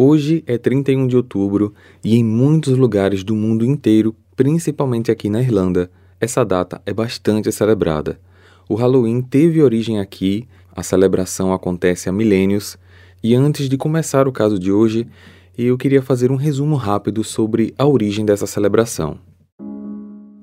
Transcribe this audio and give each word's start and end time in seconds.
Hoje 0.00 0.44
é 0.46 0.56
31 0.56 1.08
de 1.08 1.16
outubro 1.16 1.74
e 2.04 2.14
em 2.14 2.22
muitos 2.22 2.78
lugares 2.78 3.24
do 3.24 3.34
mundo 3.34 3.64
inteiro, 3.64 4.14
principalmente 4.36 5.10
aqui 5.10 5.28
na 5.28 5.42
Irlanda, 5.42 5.90
essa 6.20 6.44
data 6.44 6.80
é 6.86 6.92
bastante 6.92 7.50
celebrada. 7.50 8.16
O 8.68 8.76
Halloween 8.76 9.20
teve 9.20 9.60
origem 9.60 9.98
aqui, 9.98 10.46
a 10.70 10.84
celebração 10.84 11.52
acontece 11.52 12.08
há 12.08 12.12
milênios, 12.12 12.78
e 13.24 13.34
antes 13.34 13.68
de 13.68 13.76
começar 13.76 14.28
o 14.28 14.32
caso 14.32 14.56
de 14.56 14.70
hoje, 14.70 15.04
eu 15.58 15.76
queria 15.76 16.00
fazer 16.00 16.30
um 16.30 16.36
resumo 16.36 16.76
rápido 16.76 17.24
sobre 17.24 17.74
a 17.76 17.84
origem 17.84 18.24
dessa 18.24 18.46
celebração. 18.46 19.18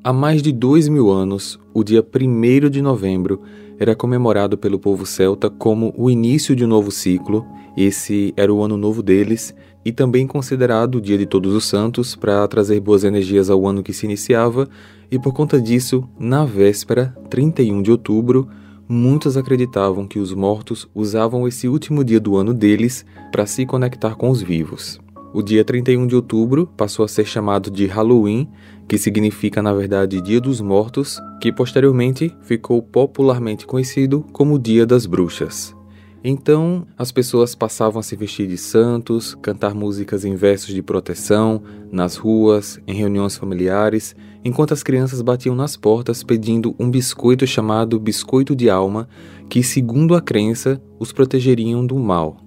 Há 0.03 0.11
mais 0.11 0.41
de 0.41 0.51
dois 0.51 0.89
mil 0.89 1.09
anos, 1.09 1.57
o 1.73 1.81
dia 1.81 2.03
1 2.03 2.69
de 2.69 2.81
novembro 2.81 3.41
era 3.79 3.95
comemorado 3.95 4.57
pelo 4.57 4.79
povo 4.79 5.05
celta 5.05 5.49
como 5.49 5.93
o 5.97 6.09
início 6.09 6.55
de 6.55 6.63
um 6.63 6.67
novo 6.67 6.91
ciclo. 6.91 7.45
Esse 7.75 8.33
era 8.37 8.53
o 8.53 8.63
ano 8.63 8.77
novo 8.77 9.03
deles 9.03 9.53
e 9.83 9.91
também 9.91 10.25
considerado 10.25 10.95
o 10.95 11.01
Dia 11.01 11.17
de 11.17 11.25
Todos 11.25 11.53
os 11.53 11.65
Santos 11.65 12.15
para 12.15 12.47
trazer 12.47 12.79
boas 12.79 13.03
energias 13.03 13.49
ao 13.49 13.67
ano 13.67 13.83
que 13.83 13.93
se 13.93 14.05
iniciava. 14.05 14.67
E 15.11 15.19
por 15.19 15.33
conta 15.33 15.61
disso, 15.61 16.07
na 16.17 16.45
véspera, 16.45 17.15
31 17.29 17.81
de 17.81 17.91
outubro, 17.91 18.47
muitos 18.87 19.37
acreditavam 19.37 20.07
que 20.07 20.19
os 20.19 20.33
mortos 20.33 20.87
usavam 20.95 21.47
esse 21.47 21.67
último 21.67 22.03
dia 22.03 22.19
do 22.19 22.37
ano 22.37 22.53
deles 22.53 23.05
para 23.31 23.45
se 23.45 23.65
conectar 23.65 24.15
com 24.15 24.29
os 24.29 24.41
vivos. 24.41 24.99
O 25.35 25.43
dia 25.43 25.65
31 25.65 26.07
de 26.07 26.15
outubro 26.15 26.65
passou 26.77 27.03
a 27.03 27.09
ser 27.09 27.25
chamado 27.25 27.69
de 27.69 27.85
Halloween, 27.87 28.47
que 28.87 28.97
significa 28.97 29.61
na 29.61 29.73
verdade 29.73 30.21
Dia 30.21 30.39
dos 30.39 30.61
Mortos, 30.61 31.19
que 31.41 31.51
posteriormente 31.51 32.33
ficou 32.43 32.81
popularmente 32.81 33.67
conhecido 33.67 34.25
como 34.31 34.57
Dia 34.57 34.85
das 34.85 35.05
Bruxas. 35.05 35.75
Então, 36.23 36.87
as 36.97 37.11
pessoas 37.11 37.53
passavam 37.53 37.99
a 37.99 38.01
se 38.03 38.15
vestir 38.15 38.47
de 38.47 38.57
santos, 38.57 39.35
cantar 39.41 39.75
músicas 39.75 40.23
em 40.23 40.35
versos 40.35 40.73
de 40.73 40.81
proteção, 40.81 41.61
nas 41.91 42.15
ruas, 42.15 42.79
em 42.87 42.93
reuniões 42.93 43.35
familiares, 43.35 44.15
enquanto 44.41 44.73
as 44.73 44.83
crianças 44.83 45.21
batiam 45.21 45.53
nas 45.53 45.75
portas 45.75 46.23
pedindo 46.23 46.73
um 46.79 46.89
biscoito 46.89 47.45
chamado 47.45 47.99
biscoito 47.99 48.55
de 48.55 48.69
alma, 48.69 49.09
que, 49.49 49.61
segundo 49.61 50.15
a 50.15 50.21
crença, 50.21 50.81
os 50.97 51.11
protegeriam 51.11 51.85
do 51.85 51.99
mal. 51.99 52.44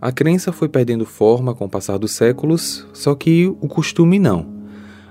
A 0.00 0.10
crença 0.10 0.50
foi 0.50 0.66
perdendo 0.66 1.04
forma 1.04 1.54
com 1.54 1.66
o 1.66 1.68
passar 1.68 1.98
dos 1.98 2.12
séculos, 2.12 2.86
só 2.94 3.14
que 3.14 3.46
o 3.60 3.68
costume 3.68 4.18
não. 4.18 4.46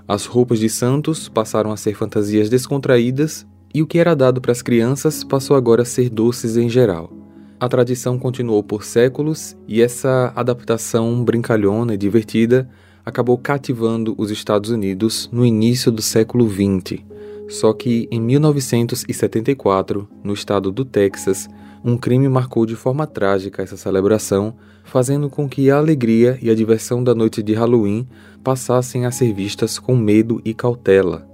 As 0.07 0.25
roupas 0.25 0.57
de 0.57 0.67
santos 0.67 1.29
passaram 1.29 1.71
a 1.71 1.77
ser 1.77 1.93
fantasias 1.93 2.49
descontraídas 2.49 3.45
e 3.71 3.83
o 3.83 3.87
que 3.87 3.99
era 3.99 4.15
dado 4.15 4.41
para 4.41 4.51
as 4.51 4.63
crianças 4.63 5.23
passou 5.23 5.55
agora 5.55 5.83
a 5.83 5.85
ser 5.85 6.09
doces 6.09 6.57
em 6.57 6.67
geral. 6.67 7.13
A 7.59 7.69
tradição 7.69 8.17
continuou 8.17 8.63
por 8.63 8.83
séculos 8.83 9.55
e 9.67 9.79
essa 9.79 10.33
adaptação 10.35 11.23
brincalhona 11.23 11.93
e 11.93 11.97
divertida 11.97 12.67
acabou 13.05 13.37
cativando 13.37 14.15
os 14.17 14.31
Estados 14.31 14.71
Unidos 14.71 15.29
no 15.31 15.45
início 15.45 15.91
do 15.91 16.01
século 16.01 16.49
XX. 16.49 17.03
Só 17.47 17.73
que 17.73 18.07
em 18.09 18.19
1974, 18.19 20.09
no 20.23 20.33
estado 20.33 20.71
do 20.71 20.83
Texas, 20.83 21.47
um 21.83 21.97
crime 21.97 22.27
marcou 22.27 22.66
de 22.66 22.75
forma 22.75 23.08
trágica 23.08 23.63
essa 23.63 23.77
celebração, 23.77 24.55
fazendo 24.83 25.30
com 25.30 25.47
que 25.47 25.72
a 25.72 25.77
alegria 25.77 26.38
e 26.41 26.49
a 26.49 26.55
diversão 26.55 27.03
da 27.03 27.16
noite 27.16 27.41
de 27.41 27.53
Halloween 27.53 28.08
passassem 28.44 29.05
a 29.05 29.11
ser 29.11 29.33
vistas 29.33 29.80
com 29.80 29.95
medo 29.95 30.41
e 30.44 30.53
cautela. 30.53 31.27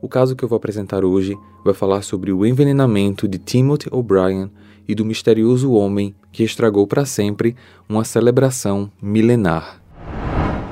O 0.00 0.08
caso 0.08 0.34
que 0.34 0.44
eu 0.44 0.48
vou 0.48 0.56
apresentar 0.56 1.04
hoje 1.04 1.36
vai 1.64 1.74
falar 1.74 2.02
sobre 2.02 2.32
o 2.32 2.44
envenenamento 2.44 3.28
de 3.28 3.38
Timothy 3.38 3.88
O'Brien 3.92 4.50
e 4.88 4.94
do 4.94 5.04
misterioso 5.04 5.72
homem 5.72 6.14
que 6.32 6.42
estragou 6.42 6.86
para 6.86 7.04
sempre 7.04 7.54
uma 7.88 8.02
celebração 8.02 8.90
milenar. 9.00 9.80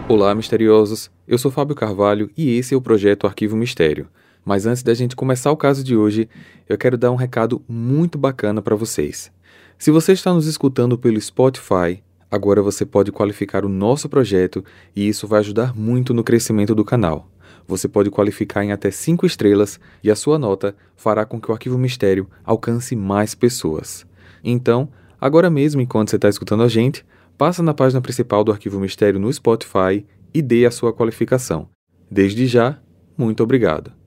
Olá, 0.09 0.34
misteriosos! 0.34 1.09
Eu 1.28 1.39
sou 1.39 1.53
Fábio 1.53 1.77
Carvalho 1.77 2.28
e 2.37 2.56
esse 2.56 2.75
é 2.75 2.77
o 2.77 2.81
projeto 2.81 3.28
Arquivo 3.28 3.56
Mistério. 3.56 4.09
Mas 4.44 4.66
antes 4.66 4.83
da 4.83 4.94
gente 4.94 5.16
começar 5.16 5.50
o 5.50 5.56
caso 5.56 5.84
de 5.84 5.96
hoje, 5.96 6.28
eu 6.69 6.78
quero 6.78 6.97
dar 6.97 7.10
um 7.10 7.16
recado 7.16 7.62
muito 7.69 8.19
bacana 8.19 8.62
para 8.62 8.76
vocês. 8.76 9.31
Se 9.78 9.91
você 9.91 10.12
está 10.12 10.32
nos 10.32 10.47
escutando 10.47 10.98
pelo 10.98 11.20
Spotify, 11.20 12.03
agora 12.31 12.62
você 12.62 12.84
pode 12.84 13.10
qualificar 13.10 13.65
o 13.65 13.69
nosso 13.69 14.09
projeto 14.09 14.65
e 14.94 15.09
isso 15.09 15.26
vai 15.26 15.41
ajudar 15.41 15.75
muito 15.75 16.12
no 16.12 16.25
crescimento 16.25 16.75
do 16.75 16.84
canal. 16.84 17.31
Você 17.66 17.88
pode 17.88 18.10
qualificar 18.10 18.65
em 18.65 18.72
até 18.72 18.91
5 18.91 19.25
estrelas 19.25 19.78
e 20.03 20.10
a 20.10 20.16
sua 20.16 20.38
nota 20.38 20.75
fará 20.97 21.25
com 21.25 21.41
que 21.41 21.50
o 21.50 21.54
Arquivo 21.54 21.78
Mistério 21.78 22.28
alcance 22.44 22.97
mais 22.97 23.34
pessoas. 23.34 24.06
Então, 24.42 24.88
agora 25.20 25.48
mesmo, 25.48 25.81
enquanto 25.81 26.10
você 26.10 26.16
está 26.16 26.28
escutando 26.28 26.62
a 26.62 26.69
gente, 26.69 27.04
passa 27.38 27.62
na 27.62 27.72
página 27.72 28.00
principal 28.00 28.42
do 28.42 28.53
Arquivo 28.53 28.81
Mistério 28.81 29.20
no 29.20 29.32
Spotify 29.32 30.04
e 30.34 30.42
dê 30.42 30.66
a 30.66 30.70
sua 30.70 30.92
qualificação. 30.92 31.69
Desde 32.10 32.47
já, 32.47 32.78
muito 33.16 33.42
obrigado. 33.42 34.00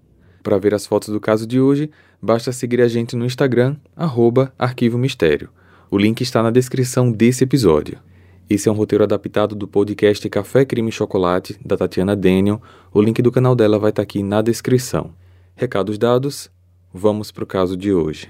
Para 0.44 0.58
ver 0.58 0.76
as 0.76 0.86
fotos 0.86 1.08
do 1.08 1.22
caso 1.22 1.48
de 1.48 1.62
hoje, 1.62 1.90
basta 2.22 2.52
seguir 2.52 2.82
a 2.82 2.88
gente 2.90 3.16
no 3.16 3.26
Instagram, 3.26 3.78
arroba 3.96 4.54
Arquivo 4.60 4.98
Mistério. 4.98 5.50
O 5.90 5.98
link 5.98 6.20
está 6.20 6.44
na 6.44 6.52
descrição 6.52 7.10
desse 7.10 7.46
episódio. 7.46 7.98
Esse 8.50 8.68
é 8.68 8.72
um 8.72 8.76
roteiro 8.76 9.06
adaptado 9.06 9.56
do 9.56 9.68
podcast 9.68 10.28
Café 10.30 10.66
Crime 10.66 10.92
Chocolate, 10.92 11.58
da 11.64 11.78
Tatiana 11.78 12.14
Daniel. 12.14 12.62
O 12.94 13.02
link 13.02 13.22
do 13.22 13.32
canal 13.32 13.56
dela 13.56 13.80
vai 13.80 13.92
estar 13.92 14.02
aqui 14.02 14.22
na 14.22 14.42
descrição. 14.42 15.12
Recados 15.56 15.98
dados, 15.98 16.52
vamos 16.94 17.32
para 17.32 17.46
o 17.46 17.48
caso 17.48 17.78
de 17.78 17.94
hoje. 17.94 18.30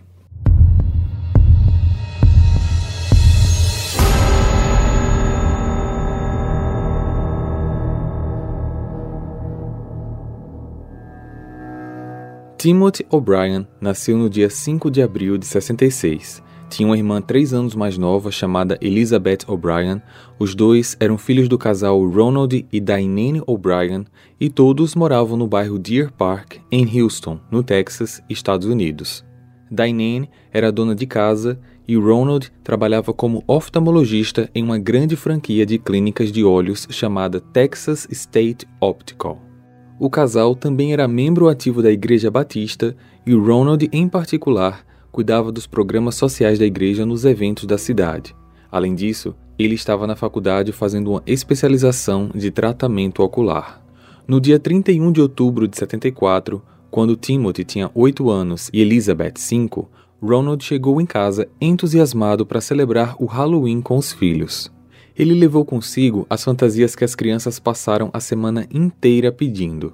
Timothy 12.64 13.06
O'Brien 13.12 13.68
nasceu 13.82 14.18
no 14.18 14.30
dia 14.30 14.50
5 14.50 14.90
de 14.90 15.02
abril 15.02 15.38
de 15.38 15.46
66. 15.46 16.42
Tinha 16.70 16.88
uma 16.88 16.96
irmã 16.96 17.22
três 17.22 17.54
anos 17.54 17.76
mais 17.76 17.98
nova 17.98 18.32
chamada 18.32 18.78
Elizabeth 18.80 19.40
O'Brien. 19.50 20.02
Os 20.40 20.56
dois 20.56 20.96
eram 20.98 21.18
filhos 21.18 21.50
do 21.50 21.58
casal 21.58 22.02
Ronald 22.08 22.66
e 22.72 22.80
Diane 22.80 23.42
O'Brien 23.46 24.06
e 24.40 24.50
todos 24.50 24.96
moravam 24.96 25.36
no 25.36 25.46
bairro 25.46 25.78
Deer 25.78 26.10
Park, 26.14 26.60
em 26.72 26.88
Houston, 27.02 27.38
no 27.52 27.64
Texas, 27.64 28.24
Estados 28.30 28.66
Unidos. 28.66 29.26
Diane 29.70 30.30
era 30.50 30.72
dona 30.72 30.96
de 30.96 31.06
casa 31.06 31.60
e 31.86 31.98
Ronald 31.98 32.50
trabalhava 32.64 33.12
como 33.12 33.44
oftalmologista 33.46 34.50
em 34.56 34.64
uma 34.64 34.80
grande 34.80 35.18
franquia 35.18 35.66
de 35.66 35.78
clínicas 35.78 36.32
de 36.32 36.46
olhos 36.46 36.88
chamada 36.90 37.42
Texas 37.42 38.08
State 38.10 38.66
Optical. 38.80 39.53
O 40.00 40.10
casal 40.10 40.56
também 40.56 40.92
era 40.92 41.08
membro 41.08 41.48
ativo 41.48 41.82
da 41.82 41.92
Igreja 41.92 42.32
Batista 42.32 42.96
e 43.26 43.34
Ronald, 43.34 43.88
em 43.92 44.08
particular, 44.08 44.86
cuidava 45.12 45.52
dos 45.52 45.68
programas 45.68 46.16
sociais 46.16 46.58
da 46.58 46.66
igreja 46.66 47.06
nos 47.06 47.24
eventos 47.24 47.66
da 47.66 47.78
cidade. 47.78 48.36
Além 48.72 48.96
disso, 48.96 49.36
ele 49.58 49.76
estava 49.76 50.08
na 50.08 50.16
faculdade 50.16 50.72
fazendo 50.72 51.12
uma 51.12 51.24
especialização 51.28 52.32
de 52.34 52.50
tratamento 52.50 53.22
ocular. 53.22 53.82
No 54.28 54.42
dia 54.42 54.58
31 54.58 55.12
de 55.12 55.22
outubro 55.22 55.68
de 55.68 55.78
74, 55.78 56.62
quando 56.90 57.16
Timothy 57.16 57.64
tinha 57.64 57.92
8 57.94 58.30
anos 58.30 58.70
e 58.74 58.82
Elizabeth 58.82 59.34
5, 59.38 59.90
Ronald 60.22 60.64
chegou 60.64 61.00
em 61.00 61.06
casa 61.06 61.48
entusiasmado 61.62 62.46
para 62.46 62.62
celebrar 62.62 63.16
o 63.20 63.26
Halloween 63.26 63.82
com 63.82 63.98
os 63.98 64.12
filhos. 64.12 64.72
Ele 65.16 65.36
levou 65.36 65.64
consigo 65.64 66.26
as 66.30 66.44
fantasias 66.44 66.96
que 66.96 67.04
as 67.04 67.14
crianças 67.14 67.60
passaram 67.60 68.10
a 68.12 68.20
semana 68.20 68.66
inteira 68.74 69.32
pedindo. 69.32 69.94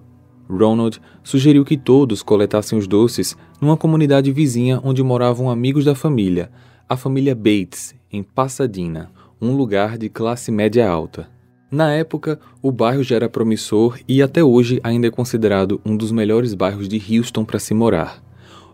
Ronald 0.49 0.99
sugeriu 1.23 1.65
que 1.65 1.77
todos 1.77 2.23
coletassem 2.23 2.77
os 2.77 2.87
doces 2.87 3.35
numa 3.61 3.77
comunidade 3.77 4.31
vizinha 4.31 4.79
onde 4.83 5.03
moravam 5.03 5.49
amigos 5.49 5.85
da 5.85 5.93
família, 5.93 6.49
a 6.87 6.95
família 6.95 7.35
Bates, 7.35 7.93
em 8.11 8.23
Pasadena, 8.23 9.11
um 9.41 9.55
lugar 9.55 9.97
de 9.97 10.09
classe 10.09 10.51
média 10.51 10.89
alta. 10.89 11.29
Na 11.69 11.93
época, 11.93 12.39
o 12.63 12.71
bairro 12.71 13.03
já 13.03 13.17
era 13.17 13.29
promissor 13.29 13.99
e 14.07 14.23
até 14.23 14.43
hoje 14.43 14.79
ainda 14.83 15.07
é 15.07 15.11
considerado 15.11 15.79
um 15.85 15.95
dos 15.95 16.11
melhores 16.11 16.55
bairros 16.55 16.87
de 16.87 16.97
Houston 16.97 17.45
para 17.45 17.59
se 17.59 17.75
morar. 17.75 18.23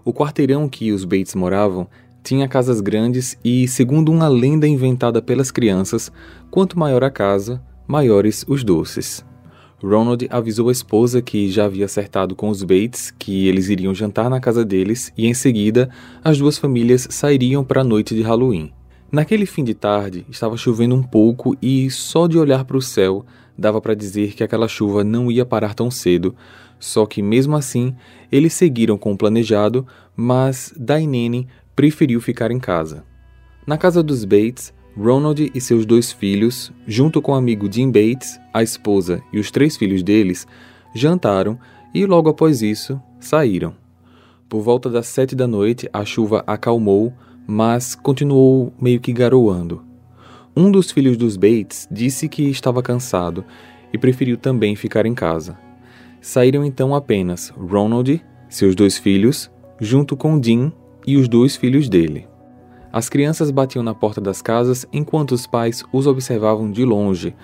O 0.06 0.14
quarteirão 0.14 0.69
que 0.69 0.94
os 0.94 1.04
Bates 1.04 1.36
moravam 1.36 1.88
tinha 2.25 2.48
casas 2.48 2.81
grandes 2.81 3.38
e, 3.45 3.68
segundo 3.68 4.12
uma 4.12 4.27
lenda 4.27 4.68
inventada 4.68 5.22
pelas 5.22 5.51
crianças, 5.51 6.12
quanto 6.50 6.77
maior 6.77 7.04
a 7.04 7.12
casa, 7.12 7.62
maiores 7.88 8.44
os 8.48 8.63
doces. 8.63 9.24
Ronald 9.80 10.25
avisou 10.31 10.69
a 10.69 10.72
esposa 10.72 11.22
que 11.22 11.51
já 11.51 11.66
havia 11.66 11.86
acertado 11.86 12.36
com 12.36 12.50
os 12.50 12.63
Bates 12.63 13.12
que 13.12 13.48
eles 13.48 13.69
iriam 13.69 13.94
jantar 13.94 14.27
na 14.27 14.39
casa 14.39 14.66
deles 14.66 15.13
e, 15.16 15.27
em 15.27 15.36
seguida, 15.36 15.88
as 16.24 16.39
duas 16.39 16.57
famílias 16.57 17.07
sairiam 17.12 17.63
para 17.63 17.81
a 17.81 17.83
noite 17.83 18.16
de 18.16 18.24
Halloween. 18.24 18.74
Naquele 19.12 19.45
fim 19.45 19.63
de 19.63 19.75
tarde, 19.75 20.25
estava 20.28 20.57
chovendo 20.57 20.95
um 20.95 21.04
pouco 21.04 21.56
e, 21.62 21.92
só 21.92 22.25
de 22.25 22.39
olhar 22.39 22.66
para 22.66 22.78
o 22.78 22.81
céu, 22.81 23.24
dava 23.56 23.80
para 23.80 23.94
dizer 23.94 24.33
que 24.33 24.44
aquela 24.44 24.68
chuva 24.68 25.04
não 25.04 25.31
ia 25.31 25.45
parar 25.45 25.75
tão 25.75 25.92
cedo, 25.92 26.36
só 26.80 27.06
que 27.06 27.21
mesmo 27.21 27.56
assim, 27.56 27.95
eles 28.31 28.54
seguiram 28.54 28.98
com 28.98 29.13
o 29.13 29.18
planejado, 29.18 29.86
mas 30.16 30.74
Dainene 30.75 31.48
preferiu 31.75 32.22
ficar 32.22 32.51
em 32.51 32.60
casa. 32.60 33.04
Na 33.68 33.77
casa 33.77 34.01
dos 34.01 34.24
Bates, 34.24 34.74
Ronald 34.98 35.51
e 35.54 35.60
seus 35.60 35.86
dois 35.86 36.12
filhos, 36.12 36.72
junto 36.88 37.22
com 37.22 37.33
o 37.33 37.36
amigo 37.36 37.72
Jim 37.72 37.92
Bates, 37.92 38.39
a 38.54 38.63
esposa 38.63 39.22
e 39.33 39.39
os 39.39 39.51
três 39.51 39.75
filhos 39.75 40.01
deles, 40.01 40.48
jantaram 40.94 41.60
e 41.94 42.06
logo 42.06 42.30
após 42.30 42.62
isso 42.62 43.01
saíram. 43.19 43.74
Por 44.48 44.62
volta 44.62 44.89
das 44.89 45.07
sete 45.07 45.36
da 45.36 45.48
noite, 45.48 45.89
a 45.92 46.06
chuva 46.06 46.44
acalmou, 46.48 47.12
mas 47.45 47.94
continuou 47.94 48.74
meio 48.80 49.01
que 49.01 49.12
garoando. 49.12 49.83
Um 50.56 50.71
dos 50.71 50.92
filhos 50.92 51.18
dos 51.18 51.36
Bates 51.36 51.88
disse 51.92 52.30
que 52.30 52.44
estava 52.44 52.81
cansado 52.81 53.44
e 53.92 53.98
preferiu 53.98 54.38
também 54.38 54.75
ficar 54.75 55.06
em 55.06 55.13
casa. 55.13 55.57
Saíram 56.21 56.63
então 56.63 56.95
apenas 56.95 57.50
Ronald, 57.50 58.24
seus 58.48 58.75
dois 58.75 58.98
filhos, 58.98 59.51
junto 59.81 60.16
com 60.16 60.42
Jim 60.42 60.71
e 61.06 61.18
os 61.18 61.28
dois 61.28 61.56
filhos 61.56 61.88
dele. 61.90 62.28
As 62.92 63.10
crianças 63.10 63.52
batiam 63.52 63.84
na 63.84 63.94
porta 63.94 64.22
das 64.22 64.42
casas 64.42 64.86
enquanto 64.94 65.34
os 65.34 65.46
pais 65.46 65.84
os 65.92 66.07
observavam 66.07 66.72
de 66.72 66.86
longe. 66.86 67.36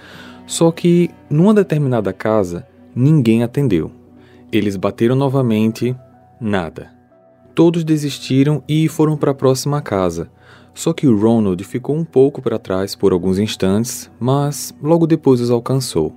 Só 0.48 0.72
que, 0.72 1.10
numa 1.30 1.54
determinada 1.54 2.14
casa, 2.14 2.66
ninguém 2.96 3.44
atendeu. 3.44 3.92
Eles 4.52 4.78
bateram 4.78 5.16
novamente, 5.16 5.96
nada. 6.40 6.92
Todos 7.54 7.84
desistiram 7.84 8.64
e 8.68 8.88
foram 8.88 9.18
para 9.18 9.32
a 9.32 9.36
próxima 9.36 9.82
casa. 9.82 10.32
Só 10.74 10.94
que 10.94 11.06
Ronald 11.06 11.62
ficou 11.66 11.98
um 11.98 12.06
pouco 12.06 12.42
para 12.42 12.58
trás 12.58 12.96
por 12.96 13.12
alguns 13.12 13.38
instantes, 13.38 14.10
mas 14.20 14.74
logo 14.82 15.06
depois 15.06 15.42
os 15.42 15.52
alcançou. 15.52 16.16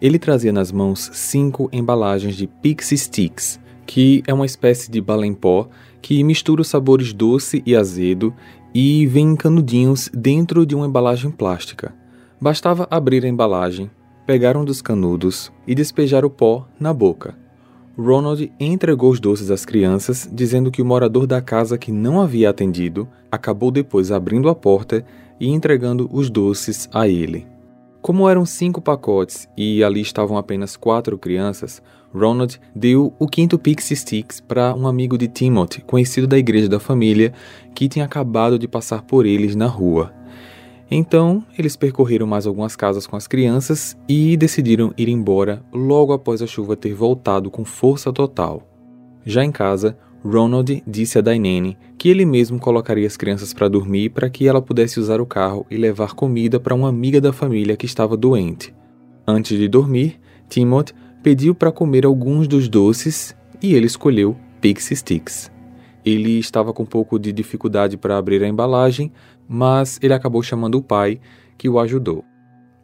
Ele 0.00 0.18
trazia 0.18 0.52
nas 0.52 0.72
mãos 0.72 1.10
cinco 1.12 1.68
embalagens 1.72 2.36
de 2.36 2.46
Pixie 2.46 2.98
Sticks, 2.98 3.60
que 3.86 4.22
é 4.26 4.32
uma 4.32 4.46
espécie 4.46 4.90
de 4.90 5.00
bala 5.00 5.24
pó 5.34 5.68
que 6.00 6.22
mistura 6.24 6.62
os 6.62 6.68
sabores 6.68 7.12
doce 7.12 7.62
e 7.64 7.76
azedo 7.76 8.34
e 8.74 9.06
vem 9.06 9.30
em 9.30 9.36
canudinhos 9.36 10.10
dentro 10.12 10.64
de 10.64 10.74
uma 10.74 10.86
embalagem 10.86 11.30
plástica. 11.30 11.94
Bastava 12.40 12.88
abrir 12.90 13.24
a 13.24 13.28
embalagem, 13.28 13.90
pegar 14.26 14.56
um 14.56 14.64
dos 14.64 14.82
canudos 14.82 15.52
e 15.66 15.74
despejar 15.74 16.24
o 16.24 16.30
pó 16.30 16.66
na 16.80 16.92
boca. 16.92 17.36
Ronald 17.96 18.50
entregou 18.58 19.10
os 19.10 19.20
doces 19.20 19.50
às 19.50 19.64
crianças, 19.64 20.28
dizendo 20.32 20.70
que 20.70 20.80
o 20.80 20.84
morador 20.84 21.26
da 21.26 21.42
casa 21.42 21.76
que 21.76 21.92
não 21.92 22.20
havia 22.20 22.48
atendido 22.48 23.06
acabou 23.30 23.70
depois 23.70 24.10
abrindo 24.10 24.48
a 24.48 24.54
porta 24.54 25.04
e 25.38 25.48
entregando 25.48 26.08
os 26.10 26.30
doces 26.30 26.88
a 26.92 27.06
ele. 27.06 27.46
Como 28.00 28.28
eram 28.28 28.44
cinco 28.44 28.80
pacotes 28.80 29.46
e 29.56 29.84
ali 29.84 30.00
estavam 30.00 30.36
apenas 30.36 30.76
quatro 30.76 31.18
crianças, 31.18 31.82
Ronald 32.14 32.60
deu 32.74 33.12
o 33.18 33.26
quinto 33.26 33.58
Pixie 33.58 33.96
Sticks 33.96 34.40
para 34.40 34.74
um 34.74 34.86
amigo 34.86 35.16
de 35.16 35.28
Timothy, 35.28 35.80
conhecido 35.82 36.26
da 36.26 36.38
igreja 36.38 36.68
da 36.68 36.78
família, 36.78 37.32
que 37.74 37.88
tinha 37.88 38.04
acabado 38.04 38.58
de 38.58 38.68
passar 38.68 39.02
por 39.02 39.24
eles 39.24 39.56
na 39.56 39.66
rua. 39.66 40.12
Então, 40.90 41.42
eles 41.58 41.74
percorreram 41.74 42.26
mais 42.26 42.46
algumas 42.46 42.76
casas 42.76 43.06
com 43.06 43.16
as 43.16 43.26
crianças 43.26 43.96
e 44.06 44.36
decidiram 44.36 44.92
ir 44.98 45.08
embora 45.08 45.62
logo 45.72 46.12
após 46.12 46.42
a 46.42 46.46
chuva 46.46 46.76
ter 46.76 46.92
voltado 46.92 47.50
com 47.50 47.64
força 47.64 48.12
total. 48.12 48.62
Já 49.24 49.42
em 49.42 49.50
casa, 49.50 49.96
Ronald 50.22 50.82
disse 50.86 51.18
a 51.18 51.22
Dainene 51.22 51.78
que 51.96 52.10
ele 52.10 52.26
mesmo 52.26 52.58
colocaria 52.58 53.06
as 53.06 53.16
crianças 53.16 53.54
para 53.54 53.68
dormir 53.68 54.10
para 54.10 54.28
que 54.28 54.46
ela 54.46 54.60
pudesse 54.60 55.00
usar 55.00 55.20
o 55.20 55.26
carro 55.26 55.64
e 55.70 55.78
levar 55.78 56.12
comida 56.12 56.60
para 56.60 56.74
uma 56.74 56.90
amiga 56.90 57.20
da 57.22 57.32
família 57.32 57.76
que 57.76 57.86
estava 57.86 58.14
doente. 58.14 58.74
Antes 59.26 59.56
de 59.56 59.68
dormir, 59.68 60.20
Timothy 60.48 60.92
pediu 61.22 61.54
para 61.54 61.70
comer 61.70 62.04
alguns 62.04 62.48
dos 62.48 62.68
doces 62.68 63.36
e 63.62 63.74
ele 63.74 63.86
escolheu 63.86 64.36
Pixie 64.60 64.96
Sticks. 64.96 65.50
Ele 66.04 66.38
estava 66.38 66.72
com 66.72 66.82
um 66.82 66.86
pouco 66.86 67.18
de 67.18 67.32
dificuldade 67.32 67.96
para 67.96 68.18
abrir 68.18 68.42
a 68.42 68.48
embalagem, 68.48 69.12
mas 69.48 69.98
ele 70.02 70.14
acabou 70.14 70.42
chamando 70.42 70.76
o 70.76 70.82
pai, 70.82 71.20
que 71.56 71.68
o 71.68 71.78
ajudou. 71.78 72.24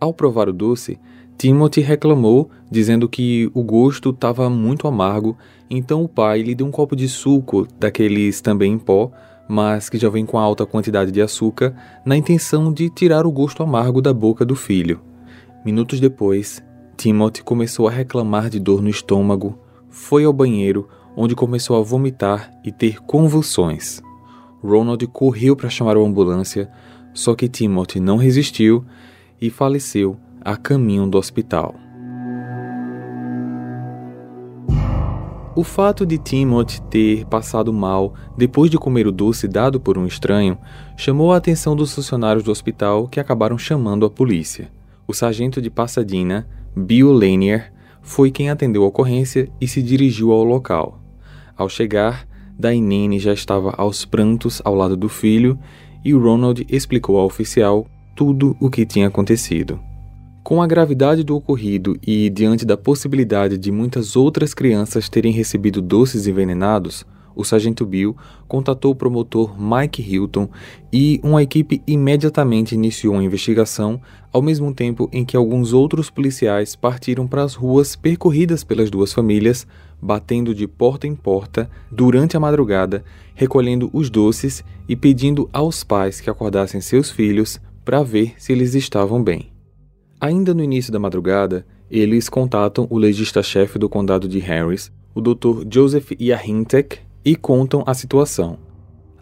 Ao 0.01 0.15
provar 0.15 0.49
o 0.49 0.53
doce, 0.53 1.01
Timothy 1.37 1.81
reclamou, 1.81 2.49
dizendo 2.71 3.09
que 3.09 3.51
o 3.53 3.63
gosto 3.63 4.11
estava 4.11 4.49
muito 4.49 4.87
amargo, 4.87 5.37
então 5.69 6.05
o 6.05 6.09
pai 6.09 6.43
lhe 6.43 6.55
deu 6.55 6.67
um 6.67 6.71
copo 6.71 6.95
de 6.95 7.09
suco, 7.09 7.67
daqueles 7.79 8.41
também 8.41 8.73
em 8.73 8.79
pó, 8.79 9.11
mas 9.49 9.89
que 9.89 9.99
já 9.99 10.09
vem 10.09 10.27
com 10.27 10.39
alta 10.39 10.67
quantidade 10.67 11.11
de 11.11 11.23
açúcar, 11.23 11.75
na 12.05 12.17
intenção 12.17 12.73
de 12.73 12.89
tirar 12.91 13.27
o 13.27 13.33
gosto 13.33 13.63
amargo 13.63 14.01
da 14.01 14.13
boca 14.13 14.45
do 14.45 14.55
filho. 14.55 15.01
Minutos 15.65 15.99
depois, 15.99 16.63
Timothy 16.99 17.45
começou 17.45 17.87
a 17.87 17.93
reclamar 17.93 18.51
de 18.51 18.59
dor 18.59 18.83
no 18.83 18.89
estômago, 18.89 19.57
foi 19.89 20.25
ao 20.25 20.33
banheiro, 20.33 20.89
onde 21.17 21.33
começou 21.33 21.77
a 21.77 21.81
vomitar 21.81 22.51
e 22.65 22.73
ter 22.73 23.01
convulsões. 23.03 24.03
Ronald 24.61 25.07
correu 25.07 25.55
para 25.55 25.71
chamar 25.71 25.97
a 25.97 26.01
ambulância, 26.01 26.69
só 27.15 27.37
que 27.37 27.49
Timothy 27.49 28.01
não 28.01 28.17
resistiu 28.17 28.85
e 29.41 29.49
faleceu 29.49 30.17
a 30.41 30.57
caminho 30.57 31.07
do 31.07 31.17
hospital. 31.17 31.77
O 35.55 35.63
fato 35.63 36.05
de 36.05 36.19
Timothy 36.19 36.83
ter 36.83 37.25
passado 37.27 37.73
mal 37.73 38.15
depois 38.37 38.73
de 38.73 38.77
comer 38.77 39.07
o 39.07 39.13
doce 39.13 39.47
dado 39.47 39.79
por 39.79 39.97
um 39.97 40.05
estranho 40.05 40.59
chamou 40.97 41.33
a 41.33 41.37
atenção 41.37 41.77
dos 41.77 41.95
funcionários 41.95 42.43
do 42.43 42.51
hospital 42.51 43.07
que 43.07 43.21
acabaram 43.21 43.57
chamando 43.57 44.05
a 44.05 44.11
polícia. 44.11 44.69
O 45.07 45.15
sargento 45.15 45.63
de 45.63 45.71
Pasadena 45.71 46.58
Bill 46.79 47.13
Lanier 47.13 47.73
foi 48.01 48.31
quem 48.31 48.51
atendeu 48.51 48.85
a 48.85 48.87
ocorrência 48.87 49.49
e 49.61 49.67
se 49.67 49.83
dirigiu 49.83 50.31
ao 50.31 50.45
local. 50.45 51.01
Ao 51.57 51.69
chegar, 51.69 52.27
Dainene 52.59 53.19
já 53.19 53.33
estava 53.33 53.75
aos 53.77 54.05
prantos 54.05 54.63
ao 54.65 54.75
lado 54.75 54.97
do 54.97 55.09
filho 55.09 55.59
e 56.05 56.13
Ronald 56.13 56.65
explicou 56.69 57.19
ao 57.19 57.27
oficial 57.27 57.87
tudo 58.15 58.57
o 58.61 58.71
que 58.71 58.87
tinha 58.87 59.09
acontecido. 59.09 59.81
Com 60.43 60.63
a 60.63 60.67
gravidade 60.67 61.23
do 61.23 61.37
ocorrido 61.37 61.99
e 62.07 62.31
diante 62.31 62.65
da 62.65 62.77
possibilidade 62.77 63.59
de 63.59 63.71
muitas 63.71 64.17
outras 64.17 64.55
crianças 64.55 65.09
terem 65.09 65.33
recebido 65.33 65.83
doces 65.83 66.27
envenenados, 66.27 67.05
o 67.39 67.45
sargento 67.45 67.87
Bill 67.87 68.17
contatou 68.49 68.91
o 68.91 68.97
promotor 68.97 69.55
Mike 69.59 70.03
Hilton 70.03 70.51
e 70.93 71.21
uma 71.23 71.41
equipe 71.41 71.81
imediatamente 71.87 72.75
iniciou 72.75 73.15
uma 73.15 73.23
investigação, 73.23 74.01
ao 74.33 74.43
mesmo 74.43 74.75
tempo 74.75 75.09
em 75.13 75.25
que 75.25 75.37
alguns 75.37 75.73
outros 75.73 76.11
policiais 76.11 76.75
partiram 76.75 77.29
para 77.29 77.45
as 77.45 77.55
ruas 77.55 77.95
percorridas 77.95 78.65
pelas 78.65 78.91
duas 78.91 79.13
famílias, 79.13 79.67
batendo 80.03 80.53
de 80.53 80.67
porta 80.67 81.07
em 81.07 81.15
porta 81.15 81.71
durante 81.91 82.37
a 82.37 82.41
madrugada, 82.41 83.05
recolhendo 83.37 83.89
os 83.93 84.11
doces 84.11 84.65
e 84.89 84.97
pedindo 84.97 85.49
aos 85.53 85.85
pais 85.85 86.21
que 86.21 86.29
acordassem 86.29 86.81
seus 86.81 87.09
filhos 87.09 87.61
para 87.85 88.03
ver 88.03 88.35
se 88.37 88.53
eles 88.53 88.75
estavam 88.75 89.23
bem. 89.23 89.53
Ainda 90.21 90.53
no 90.53 90.65
início 90.65 90.93
da 90.93 90.99
madrugada, 90.99 91.65
eles 91.89 92.29
contatam 92.29 92.89
o 92.91 92.99
legista-chefe 92.99 93.79
do 93.79 93.89
condado 93.89 94.29
de 94.29 94.41
Harris, 94.41 94.93
o 95.15 95.21
Dr. 95.21 95.65
Joseph 95.73 96.13
Yahintek, 96.21 96.99
e 97.25 97.37
contam 97.37 97.83
a 97.87 97.95
situação. 97.95 98.59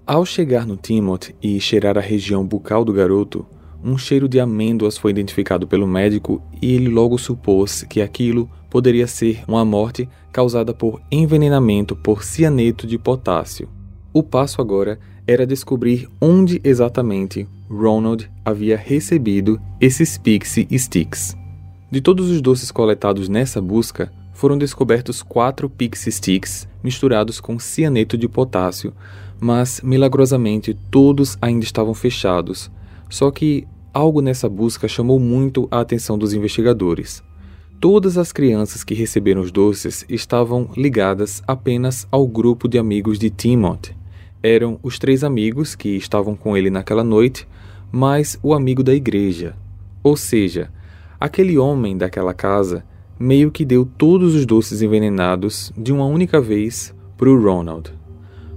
Ao 0.06 0.24
chegar 0.24 0.66
no 0.66 0.76
Timothy 0.76 1.34
e 1.42 1.60
cheirar 1.60 1.98
a 1.98 2.00
região 2.00 2.46
bucal 2.46 2.84
do 2.84 2.92
garoto, 2.92 3.44
um 3.82 3.98
cheiro 3.98 4.28
de 4.28 4.40
amêndoas 4.40 4.96
foi 4.96 5.10
identificado 5.10 5.66
pelo 5.66 5.86
médico 5.86 6.42
e 6.60 6.74
ele 6.74 6.88
logo 6.88 7.18
supôs 7.18 7.82
que 7.84 8.00
aquilo 8.00 8.48
poderia 8.70 9.06
ser 9.06 9.42
uma 9.46 9.64
morte 9.64 10.08
causada 10.32 10.74
por 10.74 11.00
envenenamento 11.10 11.94
por 11.96 12.22
cianeto 12.22 12.86
de 12.86 12.98
potássio. 12.98 13.68
O 14.12 14.22
passo 14.22 14.60
agora 14.60 14.98
era 15.26 15.46
descobrir 15.46 16.08
onde 16.20 16.60
exatamente 16.62 17.48
Ronald 17.68 18.30
havia 18.44 18.76
recebido 18.76 19.60
esses 19.80 20.16
Pixie 20.16 20.68
Sticks. 20.78 21.36
De 21.90 22.00
todos 22.00 22.30
os 22.30 22.40
doces 22.40 22.70
coletados 22.70 23.28
nessa 23.28 23.60
busca, 23.60 24.12
foram 24.36 24.58
descobertos 24.58 25.22
quatro 25.22 25.68
Pixie 25.68 26.12
Sticks 26.12 26.68
misturados 26.84 27.40
com 27.40 27.58
cianeto 27.58 28.18
de 28.18 28.28
potássio, 28.28 28.92
mas 29.40 29.80
milagrosamente 29.82 30.76
todos 30.90 31.38
ainda 31.40 31.64
estavam 31.64 31.94
fechados. 31.94 32.70
Só 33.08 33.30
que 33.30 33.66
algo 33.94 34.20
nessa 34.20 34.46
busca 34.46 34.86
chamou 34.86 35.18
muito 35.18 35.66
a 35.70 35.80
atenção 35.80 36.18
dos 36.18 36.34
investigadores. 36.34 37.24
Todas 37.80 38.18
as 38.18 38.30
crianças 38.30 38.84
que 38.84 38.92
receberam 38.92 39.40
os 39.40 39.50
doces 39.50 40.04
estavam 40.06 40.68
ligadas 40.76 41.42
apenas 41.46 42.06
ao 42.10 42.26
grupo 42.26 42.68
de 42.68 42.78
amigos 42.78 43.18
de 43.18 43.30
Timothy. 43.30 43.96
Eram 44.42 44.78
os 44.82 44.98
três 44.98 45.24
amigos 45.24 45.74
que 45.74 45.96
estavam 45.96 46.36
com 46.36 46.54
ele 46.54 46.68
naquela 46.68 47.02
noite, 47.02 47.48
mais 47.90 48.38
o 48.42 48.52
amigo 48.52 48.82
da 48.82 48.94
igreja. 48.94 49.56
Ou 50.02 50.14
seja, 50.14 50.70
aquele 51.18 51.56
homem 51.56 51.96
daquela 51.96 52.34
casa 52.34 52.84
meio 53.18 53.50
que 53.50 53.64
deu 53.64 53.86
todos 53.86 54.34
os 54.34 54.44
doces 54.44 54.82
envenenados 54.82 55.72
de 55.76 55.92
uma 55.92 56.04
única 56.04 56.40
vez 56.40 56.94
para 57.16 57.30
o 57.30 57.42
Ronald. 57.42 57.92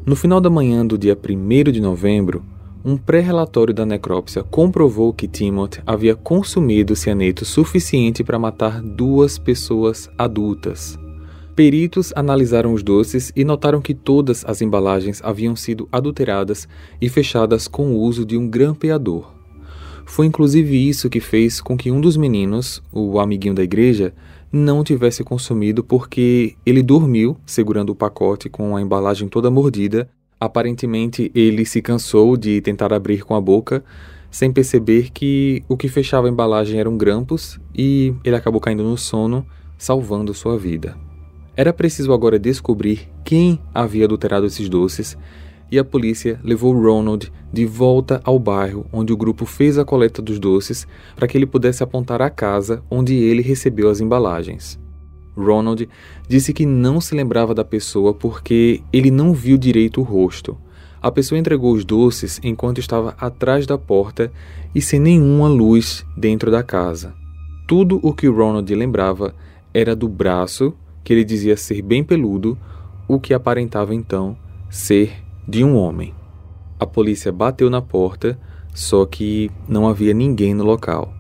No 0.06 0.16
final 0.16 0.42
da 0.42 0.50
manhã 0.50 0.86
do 0.86 0.98
dia 0.98 1.18
1 1.18 1.72
de 1.72 1.80
novembro, 1.80 2.44
um 2.84 2.98
pré-relatório 2.98 3.74
da 3.74 3.86
necrópsia 3.86 4.44
comprovou 4.44 5.14
que 5.14 5.28
Timothy 5.28 5.82
havia 5.86 6.16
consumido 6.16 6.96
cianeto 6.96 7.46
suficiente 7.46 8.24
para 8.24 8.40
matar 8.40 8.82
duas 8.82 9.38
pessoas 9.38 10.10
adultas. 10.18 10.98
Peritos 11.56 12.14
analisaram 12.16 12.74
os 12.74 12.82
doces 12.82 13.34
e 13.36 13.44
notaram 13.44 13.82
que 13.82 13.94
todas 13.94 14.46
as 14.46 14.62
embalagens 14.62 15.22
haviam 15.24 15.56
sido 15.58 15.90
adulteradas 15.92 16.68
e 17.02 17.10
fechadas 17.10 17.68
com 17.68 17.92
o 17.92 18.00
uso 18.00 18.26
de 18.26 18.38
um 18.38 18.48
grampeador. 18.48 19.34
Foi 20.06 20.26
inclusive 20.26 20.76
isso 20.90 21.10
que 21.10 21.20
fez 21.20 21.62
com 21.62 21.78
que 21.78 21.92
um 21.92 22.02
dos 22.02 22.18
meninos, 22.18 22.82
o 22.92 23.20
amiguinho 23.20 23.54
da 23.54 23.62
igreja, 23.62 24.14
não 24.52 24.84
tivesse 24.84 25.24
consumido 25.24 25.84
porque 25.84 26.56
ele 26.66 26.82
dormiu 26.82 27.38
segurando 27.46 27.92
o 27.92 27.96
pacote 27.96 28.50
com 28.50 28.76
a 28.76 28.82
embalagem 28.82 29.28
toda 29.28 29.52
mordida. 29.52 30.10
Aparentemente, 30.40 31.32
ele 31.36 31.66
se 31.66 31.82
cansou 31.82 32.36
de 32.36 32.62
tentar 32.62 32.94
abrir 32.94 33.24
com 33.24 33.36
a 33.36 33.42
boca, 33.42 33.84
sem 34.32 34.52
perceber 34.52 35.12
que 35.12 35.64
o 35.68 35.76
que 35.76 35.88
fechava 35.88 36.28
a 36.28 36.30
embalagem 36.30 36.80
eram 36.80 36.98
grampos 36.98 37.60
e 37.76 38.14
ele 38.24 38.36
acabou 38.36 38.62
caindo 38.62 38.84
no 38.84 38.98
sono, 38.98 39.46
salvando 39.78 40.34
sua 40.34 40.58
vida. 40.58 40.98
Era 41.56 41.74
preciso 41.74 42.14
agora 42.14 42.40
descobrir 42.40 43.10
quem 43.24 43.60
havia 43.74 44.06
adulterado 44.06 44.46
esses 44.46 44.70
doces 44.70 45.18
e 45.72 45.78
a 45.78 45.84
polícia 45.84 46.40
levou 46.44 46.74
Ronald 46.74 47.32
de 47.52 47.66
volta 47.66 48.22
ao 48.24 48.40
bairro 48.40 48.86
onde 48.92 49.14
o 49.14 49.18
grupo 49.18 49.46
fez 49.46 49.78
a 49.78 49.86
coleta 49.86 50.22
dos 50.22 50.40
doces 50.40 50.88
para 51.16 51.28
que 51.28 51.38
ele 51.38 51.46
pudesse 51.46 51.84
apontar 51.84 52.22
a 52.22 52.30
casa 52.30 52.84
onde 52.90 53.16
ele 53.16 53.42
recebeu 53.42 53.90
as 53.90 54.00
embalagens. 54.00 54.80
Ronald 55.36 55.88
disse 56.28 56.54
que 56.54 56.66
não 56.66 57.00
se 57.00 57.16
lembrava 57.16 57.54
da 57.54 57.64
pessoa 57.64 58.14
porque 58.14 58.82
ele 58.92 59.10
não 59.10 59.34
viu 59.34 59.58
direito 59.58 60.02
o 60.02 60.04
rosto. 60.04 60.58
A 61.02 61.10
pessoa 61.10 61.40
entregou 61.40 61.74
os 61.74 61.86
doces 61.86 62.42
enquanto 62.44 62.80
estava 62.80 63.16
atrás 63.18 63.66
da 63.66 63.78
porta 63.78 64.32
e 64.76 64.82
sem 64.82 65.00
nenhuma 65.00 65.48
luz 65.48 66.06
dentro 66.18 66.52
da 66.52 66.62
casa. 66.62 67.14
Tudo 67.68 68.00
o 68.04 68.14
que 68.14 68.28
Ronald 68.28 68.74
lembrava 68.74 69.34
era 69.74 69.96
do 69.96 70.10
braço, 70.10 70.74
que 71.04 71.14
ele 71.14 71.24
dizia 71.24 71.56
ser 71.56 71.82
bem 71.82 72.04
peludo, 72.04 72.58
o 73.08 73.20
que 73.20 73.34
aparentava 73.34 73.96
então 73.96 74.36
ser 74.70 75.24
de 75.48 75.64
um 75.64 75.76
homem. 75.76 76.14
A 76.80 76.86
polícia 76.86 77.32
bateu 77.32 77.70
na 77.70 77.82
porta, 77.82 78.40
só 78.74 79.06
que 79.06 79.52
não 79.68 79.88
havia 79.88 80.14
ninguém 80.14 80.54
no 80.54 80.64
local. 80.64 81.14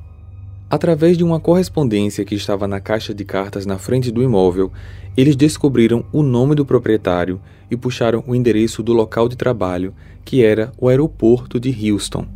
Através 0.69 1.17
de 1.17 1.23
uma 1.23 1.39
correspondência 1.39 2.23
que 2.23 2.35
estava 2.35 2.67
na 2.67 2.79
caixa 2.79 3.13
de 3.13 3.25
cartas 3.25 3.65
na 3.65 3.79
frente 3.79 4.11
do 4.11 4.21
imóvel, 4.21 4.71
eles 5.17 5.35
descobriram 5.35 6.05
o 6.13 6.21
nome 6.21 6.53
do 6.53 6.63
proprietário 6.63 7.41
e 7.71 7.75
puxaram 7.75 8.23
o 8.27 8.35
endereço 8.35 8.83
do 8.83 8.93
local 8.93 9.27
de 9.27 9.35
trabalho, 9.35 9.93
que 10.23 10.43
era 10.43 10.71
o 10.77 10.87
aeroporto 10.87 11.59
de 11.59 11.91
Houston. 11.91 12.27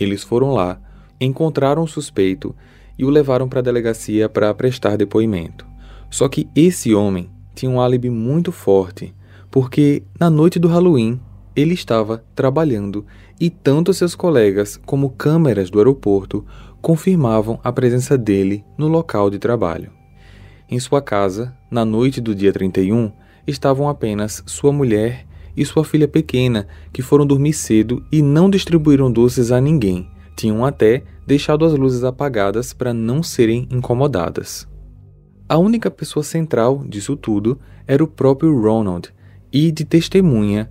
Eles 0.00 0.22
foram 0.22 0.52
lá, 0.52 0.80
encontraram 1.20 1.82
o 1.82 1.88
suspeito 1.88 2.54
e 2.98 3.04
o 3.04 3.10
levaram 3.10 3.48
para 3.48 3.60
a 3.60 3.62
delegacia 3.62 4.28
para 4.28 4.54
prestar 4.54 4.96
depoimento. 4.96 5.66
Só 6.10 6.28
que 6.28 6.48
esse 6.56 6.94
homem 6.94 7.30
tinha 7.54 7.70
um 7.70 7.80
álibi 7.80 8.10
muito 8.10 8.50
forte, 8.50 9.14
porque 9.50 10.02
na 10.18 10.30
noite 10.30 10.58
do 10.58 10.68
Halloween 10.68 11.20
ele 11.54 11.74
estava 11.74 12.24
trabalhando 12.34 13.04
e 13.40 13.50
tanto 13.50 13.92
seus 13.92 14.14
colegas 14.14 14.80
como 14.86 15.10
câmeras 15.10 15.70
do 15.70 15.78
aeroporto 15.78 16.44
confirmavam 16.80 17.60
a 17.62 17.72
presença 17.72 18.16
dele 18.16 18.64
no 18.76 18.88
local 18.88 19.30
de 19.30 19.38
trabalho. 19.38 19.90
Em 20.68 20.78
sua 20.80 21.02
casa, 21.02 21.54
na 21.70 21.84
noite 21.84 22.20
do 22.20 22.34
dia 22.34 22.52
31, 22.52 23.12
estavam 23.46 23.88
apenas 23.88 24.42
sua 24.46 24.72
mulher 24.72 25.26
e 25.56 25.64
sua 25.64 25.84
filha 25.84 26.08
pequena, 26.08 26.66
que 26.92 27.02
foram 27.02 27.26
dormir 27.26 27.52
cedo 27.52 28.04
e 28.10 28.22
não 28.22 28.48
distribuíram 28.48 29.12
doces 29.12 29.52
a 29.52 29.60
ninguém. 29.60 30.08
Tinham 30.34 30.64
até 30.64 31.02
deixado 31.26 31.64
as 31.64 31.74
luzes 31.74 32.04
apagadas 32.04 32.72
para 32.72 32.94
não 32.94 33.22
serem 33.22 33.68
incomodadas. 33.70 34.66
A 35.48 35.58
única 35.58 35.90
pessoa 35.90 36.22
central 36.22 36.82
disso 36.86 37.16
tudo 37.16 37.60
era 37.86 38.02
o 38.02 38.08
próprio 38.08 38.58
Ronald, 38.58 39.12
e 39.52 39.70
de 39.70 39.84
testemunha 39.84 40.70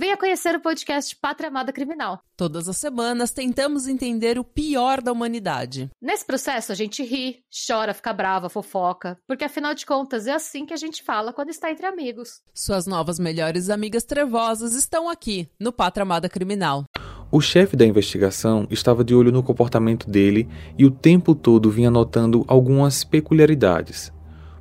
Venha 0.00 0.16
conhecer 0.16 0.54
o 0.54 0.60
podcast 0.60 1.16
Pátria 1.16 1.48
Amada 1.48 1.72
Criminal. 1.72 2.20
Todas 2.36 2.68
as 2.68 2.76
semanas 2.76 3.32
tentamos 3.32 3.88
entender 3.88 4.38
o 4.38 4.44
pior 4.44 5.02
da 5.02 5.10
humanidade. 5.10 5.90
Nesse 6.00 6.24
processo 6.24 6.70
a 6.70 6.74
gente 6.76 7.02
ri, 7.02 7.40
chora, 7.66 7.92
fica 7.92 8.12
brava, 8.12 8.48
fofoca, 8.48 9.18
porque 9.26 9.42
afinal 9.42 9.74
de 9.74 9.84
contas 9.84 10.28
é 10.28 10.32
assim 10.32 10.64
que 10.64 10.72
a 10.72 10.76
gente 10.76 11.02
fala 11.02 11.32
quando 11.32 11.50
está 11.50 11.68
entre 11.72 11.84
amigos. 11.84 12.40
Suas 12.54 12.86
novas 12.86 13.18
melhores 13.18 13.70
amigas 13.70 14.04
trevosas 14.04 14.72
estão 14.76 15.10
aqui 15.10 15.50
no 15.58 15.72
Pátria 15.72 16.04
Amada 16.04 16.28
Criminal. 16.28 16.84
O 17.28 17.40
chefe 17.40 17.76
da 17.76 17.84
investigação 17.84 18.68
estava 18.70 19.02
de 19.02 19.16
olho 19.16 19.32
no 19.32 19.42
comportamento 19.42 20.08
dele 20.08 20.48
e 20.78 20.86
o 20.86 20.92
tempo 20.92 21.34
todo 21.34 21.72
vinha 21.72 21.90
notando 21.90 22.44
algumas 22.46 23.02
peculiaridades. 23.02 24.12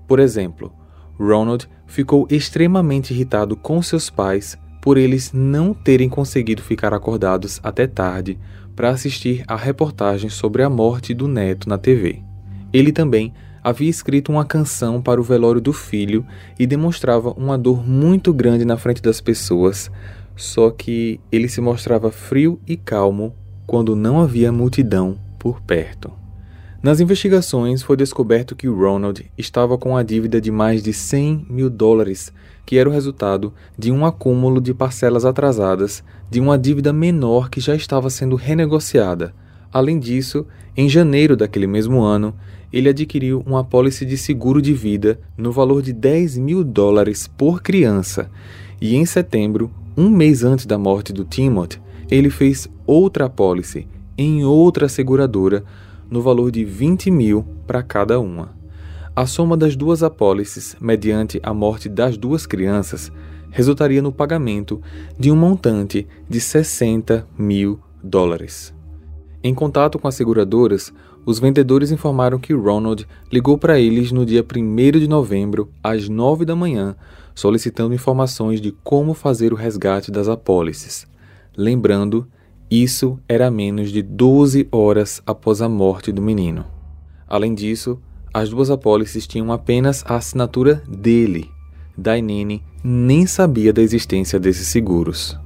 Por 0.07 0.19
exemplo, 0.19 0.73
Ronald 1.19 1.69
ficou 1.85 2.27
extremamente 2.27 3.13
irritado 3.13 3.55
com 3.55 3.79
seus 3.83 4.09
pais 4.09 4.57
por 4.87 4.97
eles 4.97 5.33
não 5.33 5.73
terem 5.73 6.07
conseguido 6.07 6.61
ficar 6.61 6.93
acordados 6.93 7.59
até 7.61 7.85
tarde 7.85 8.39
para 8.73 8.89
assistir 8.89 9.43
a 9.45 9.53
reportagem 9.53 10.29
sobre 10.29 10.63
a 10.63 10.69
morte 10.69 11.13
do 11.13 11.27
neto 11.27 11.67
na 11.67 11.77
TV. 11.77 12.21
Ele 12.71 12.93
também 12.93 13.33
havia 13.61 13.89
escrito 13.89 14.31
uma 14.31 14.45
canção 14.45 15.01
para 15.01 15.19
o 15.19 15.23
velório 15.25 15.59
do 15.59 15.73
filho 15.73 16.25
e 16.57 16.65
demonstrava 16.65 17.31
uma 17.31 17.57
dor 17.57 17.85
muito 17.85 18.33
grande 18.33 18.63
na 18.63 18.77
frente 18.77 19.01
das 19.01 19.19
pessoas, 19.19 19.91
só 20.37 20.71
que 20.71 21.19
ele 21.29 21.49
se 21.49 21.59
mostrava 21.59 22.09
frio 22.09 22.57
e 22.65 22.77
calmo 22.77 23.35
quando 23.65 23.93
não 23.93 24.21
havia 24.21 24.53
multidão 24.53 25.19
por 25.37 25.59
perto. 25.59 26.13
Nas 26.81 26.99
investigações, 26.99 27.81
foi 27.81 27.97
descoberto 27.97 28.55
que 28.55 28.67
Ronald 28.67 29.25
estava 29.35 29.79
com 29.79 29.97
a 29.97 30.03
dívida 30.03 30.39
de 30.39 30.51
mais 30.51 30.83
de 30.83 30.93
100 30.93 31.47
mil 31.49 31.71
dólares, 31.71 32.31
que 32.67 32.77
era 32.77 32.87
o 32.87 32.91
resultado 32.91 33.51
de 33.77 33.91
um 33.91 34.05
acúmulo 34.05 34.61
de 34.61 34.75
parcelas 34.75 35.25
atrasadas 35.25 36.03
de 36.29 36.39
uma 36.39 36.55
dívida 36.55 36.93
menor 36.93 37.49
que 37.49 37.59
já 37.59 37.75
estava 37.75 38.11
sendo 38.11 38.35
renegociada. 38.35 39.33
Além 39.73 39.97
disso, 39.97 40.45
em 40.75 40.87
janeiro 40.87 41.35
daquele 41.35 41.65
mesmo 41.65 42.03
ano, 42.03 42.35
ele 42.71 42.89
adquiriu 42.89 43.43
uma 43.47 43.61
apólice 43.61 44.05
de 44.05 44.15
seguro 44.15 44.61
de 44.61 44.73
vida 44.73 45.19
no 45.35 45.51
valor 45.51 45.81
de 45.81 45.91
10 45.91 46.37
mil 46.37 46.63
dólares 46.63 47.27
por 47.27 47.63
criança, 47.63 48.29
e 48.79 48.95
em 48.95 49.05
setembro, 49.05 49.71
um 49.97 50.11
mês 50.11 50.43
antes 50.43 50.67
da 50.67 50.77
morte 50.77 51.11
do 51.11 51.25
Timothy, 51.25 51.81
ele 52.09 52.29
fez 52.29 52.69
outra 52.85 53.25
apólice 53.25 53.87
em 54.15 54.43
outra 54.43 54.87
seguradora 54.87 55.63
no 56.09 56.21
valor 56.21 56.51
de 56.51 56.63
20 56.63 57.11
mil 57.11 57.45
para 57.65 57.83
cada 57.83 58.19
uma. 58.19 58.55
A 59.15 59.25
soma 59.25 59.57
das 59.57 59.75
duas 59.75 60.03
apólices, 60.03 60.75
mediante 60.79 61.39
a 61.41 61.53
morte 61.53 61.89
das 61.89 62.17
duas 62.17 62.45
crianças, 62.45 63.11
resultaria 63.49 64.01
no 64.01 64.11
pagamento 64.11 64.81
de 65.17 65.31
um 65.31 65.35
montante 65.35 66.07
de 66.29 66.39
60 66.39 67.27
mil 67.37 67.79
dólares. 68.03 68.73
Em 69.43 69.53
contato 69.53 69.97
com 69.97 70.07
as 70.07 70.15
seguradoras, 70.15 70.93
os 71.25 71.39
vendedores 71.39 71.91
informaram 71.91 72.39
que 72.39 72.53
Ronald 72.53 73.07
ligou 73.31 73.57
para 73.57 73.79
eles 73.79 74.11
no 74.11 74.25
dia 74.25 74.43
1 74.43 74.99
de 74.99 75.07
novembro, 75.07 75.71
às 75.83 76.07
9 76.07 76.45
da 76.45 76.55
manhã, 76.55 76.95
solicitando 77.35 77.93
informações 77.93 78.61
de 78.61 78.71
como 78.83 79.13
fazer 79.13 79.51
o 79.51 79.55
resgate 79.55 80.11
das 80.11 80.27
apólices. 80.27 81.05
Lembrando 81.55 82.27
isso 82.69 83.17
era 83.29 83.49
menos 83.49 83.91
de 83.91 84.01
12 84.01 84.67
horas 84.71 85.21
após 85.25 85.61
a 85.61 85.69
morte 85.69 86.11
do 86.11 86.21
menino. 86.21 86.65
Além 87.27 87.53
disso, 87.53 87.99
as 88.33 88.49
duas 88.49 88.69
apólices 88.69 89.25
tinham 89.25 89.51
apenas 89.51 90.03
a 90.05 90.15
assinatura 90.15 90.83
dele. 90.87 91.49
Dainene 91.97 92.61
nem 92.83 93.25
sabia 93.25 93.71
da 93.71 93.81
existência 93.81 94.39
desses 94.39 94.67
seguros. 94.67 95.37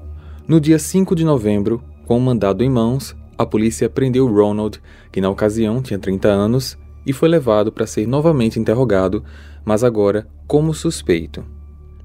No 0.48 0.60
dia 0.60 0.80
5 0.80 1.16
de 1.16 1.24
novembro, 1.24 1.82
com 2.06 2.18
o 2.18 2.22
mandado 2.22 2.64
em 2.64 2.70
mãos, 2.70 3.16
a 3.38 3.46
polícia 3.46 3.88
prendeu 3.88 4.28
Ronald, 4.28 4.82
que 5.12 5.22
na 5.22 5.30
ocasião 5.30 5.82
tinha 5.82 6.00
30 6.00 6.28
anos, 6.28 6.78
e 7.06 7.14
foi 7.14 7.30
levado 7.30 7.72
para 7.72 7.88
ser 7.88 8.08
novamente 8.08 8.60
interrogado, 8.60 9.24
mas 9.64 9.84
agora 9.84 10.28
como 10.48 10.74
suspeito. 10.74 11.46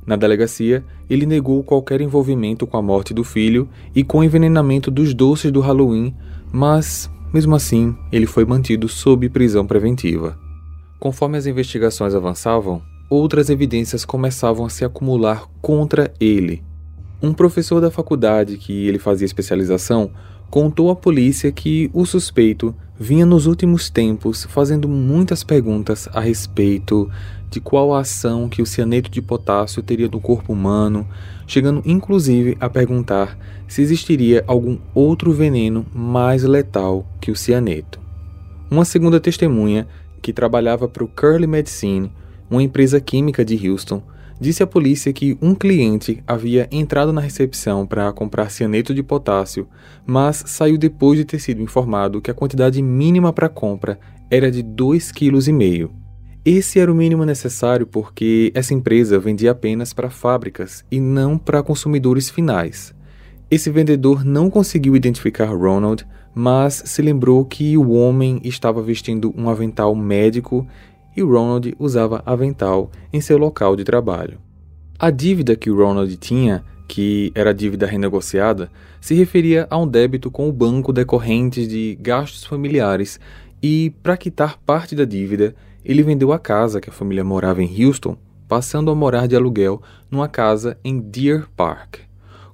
Na 0.07 0.15
delegacia, 0.15 0.85
ele 1.11 1.27
negou 1.27 1.65
qualquer 1.65 2.01
envolvimento 2.01 2.67
com 2.67 2.77
a 2.77 2.83
morte 2.83 3.13
do 3.13 3.25
filho 3.25 3.69
e 3.95 4.05
com 4.05 4.19
o 4.19 4.25
envenenamento 4.25 4.91
dos 4.91 5.13
doces 5.13 5.51
do 5.51 5.61
Halloween, 5.61 6.15
mas, 6.53 7.11
mesmo 7.35 7.57
assim, 7.57 7.95
ele 8.13 8.27
foi 8.27 8.45
mantido 8.45 8.89
sob 8.89 9.29
prisão 9.29 9.67
preventiva. 9.67 10.39
Conforme 11.01 11.37
as 11.37 11.47
investigações 11.47 12.15
avançavam, 12.15 12.81
outras 13.11 13.51
evidências 13.51 14.05
começavam 14.05 14.65
a 14.65 14.71
se 14.71 14.85
acumular 14.85 15.45
contra 15.61 16.13
ele. 16.21 16.63
Um 17.21 17.33
professor 17.33 17.81
da 17.81 17.91
faculdade 17.91 18.59
que 18.59 18.87
ele 18.87 18.99
fazia 18.99 19.25
especialização 19.25 20.11
contou 20.49 20.91
à 20.91 20.97
polícia 20.97 21.51
que 21.51 21.91
o 21.93 22.07
suspeito 22.07 22.75
vinha 22.99 23.27
nos 23.27 23.47
últimos 23.47 23.91
tempos 23.91 24.45
fazendo 24.45 24.89
muitas 24.89 25.45
perguntas 25.45 26.09
a 26.13 26.21
respeito 26.21 27.11
de 27.51 27.61
qual 27.61 27.95
a 27.95 28.01
ação 28.01 28.49
que 28.49 28.61
o 28.61 28.67
cianeto 28.67 29.11
de 29.11 29.23
potássio 29.23 29.83
teria 29.83 30.09
no 30.09 30.21
corpo 30.21 30.53
humano, 30.53 31.07
chegando 31.47 31.83
inclusive 31.85 32.57
a 32.61 32.69
perguntar 32.69 33.39
se 33.69 33.83
existiria 33.83 34.45
algum 34.47 34.79
outro 34.95 35.33
veneno 35.33 35.87
mais 35.95 36.43
letal 36.43 37.07
que 37.21 37.31
o 37.31 37.37
cianeto. 37.37 38.01
Uma 38.71 38.85
segunda 38.85 39.21
testemunha, 39.21 39.87
que 40.21 40.33
trabalhava 40.33 40.89
para 40.89 41.05
o 41.05 41.09
Curly 41.09 41.47
Medicine, 41.47 42.11
uma 42.51 42.63
empresa 42.63 43.01
química 43.01 43.45
de 43.45 43.69
Houston, 43.69 44.03
disse 44.41 44.63
à 44.63 44.67
polícia 44.67 45.13
que 45.13 45.37
um 45.41 45.55
cliente 45.55 46.23
havia 46.27 46.69
entrado 46.71 47.13
na 47.13 47.21
recepção 47.21 47.87
para 47.87 48.13
comprar 48.13 48.51
cianeto 48.51 48.95
de 48.95 49.03
potássio, 49.03 49.69
mas 50.07 50.43
saiu 50.47 50.77
depois 50.77 51.19
de 51.19 51.25
ter 51.25 51.39
sido 51.39 51.63
informado 51.63 52.21
que 52.21 52.31
a 52.31 52.35
quantidade 52.35 52.81
mínima 52.83 53.33
para 53.33 53.49
compra 53.49 53.99
era 54.31 54.51
de 54.51 54.63
2,5 54.63 55.13
kg. 55.15 56.07
Esse 56.45 56.79
era 56.79 56.93
o 56.93 56.95
mínimo 56.95 57.25
necessário 57.25 57.87
porque 57.87 58.53
essa 58.55 58.73
empresa 58.73 59.19
vendia 59.19 59.51
apenas 59.51 59.93
para 59.93 60.11
fábricas 60.11 60.85
e 60.91 61.01
não 61.01 61.37
para 61.37 61.63
consumidores 61.63 62.31
finais. 62.31 62.95
Esse 63.51 63.71
vendedor 63.71 64.25
não 64.25 64.51
conseguiu 64.51 64.95
identificar 64.95 65.47
Ronald, 65.47 66.07
mas 66.35 66.83
se 66.85 67.01
lembrou 67.01 67.45
que 67.45 67.77
o 67.79 67.93
homem 67.93 68.41
estava 68.45 68.83
vestindo 68.83 69.33
um 69.37 69.49
avental 69.49 69.95
médico 69.95 70.67
e 71.17 71.23
Ronald 71.23 71.75
usava 71.79 72.23
avental 72.27 72.91
em 73.13 73.21
seu 73.21 73.39
local 73.39 73.75
de 73.75 73.85
trabalho. 73.85 74.39
A 74.99 75.11
dívida 75.11 75.57
que 75.57 75.71
Ronald 75.71 76.15
tinha, 76.17 76.65
que 76.87 77.33
era 77.35 77.55
dívida 77.55 77.87
renegociada, 77.87 78.71
se 79.01 79.15
referia 79.15 79.67
a 79.71 79.79
um 79.79 79.87
débito 79.87 80.31
com 80.31 80.49
o 80.49 80.53
banco 80.53 80.93
decorrentes 80.93 81.69
de 81.69 81.99
gastos 82.01 82.45
familiares 82.45 83.19
e, 83.63 83.93
para 84.03 84.17
quitar 84.17 84.59
parte 84.59 84.95
da 84.95 85.05
dívida, 85.05 85.55
ele 85.85 86.03
vendeu 86.03 86.33
a 86.33 86.39
casa 86.39 86.81
que 86.81 86.91
a 86.91 86.93
família 86.93 87.25
morava 87.25 87.63
em 87.63 87.85
Houston, 87.85 88.17
passando 88.49 88.91
a 88.91 88.95
morar 88.95 89.27
de 89.27 89.37
aluguel 89.37 89.81
numa 90.11 90.29
casa 90.29 90.79
em 90.85 90.99
Deer 90.99 91.47
Park. 91.57 91.99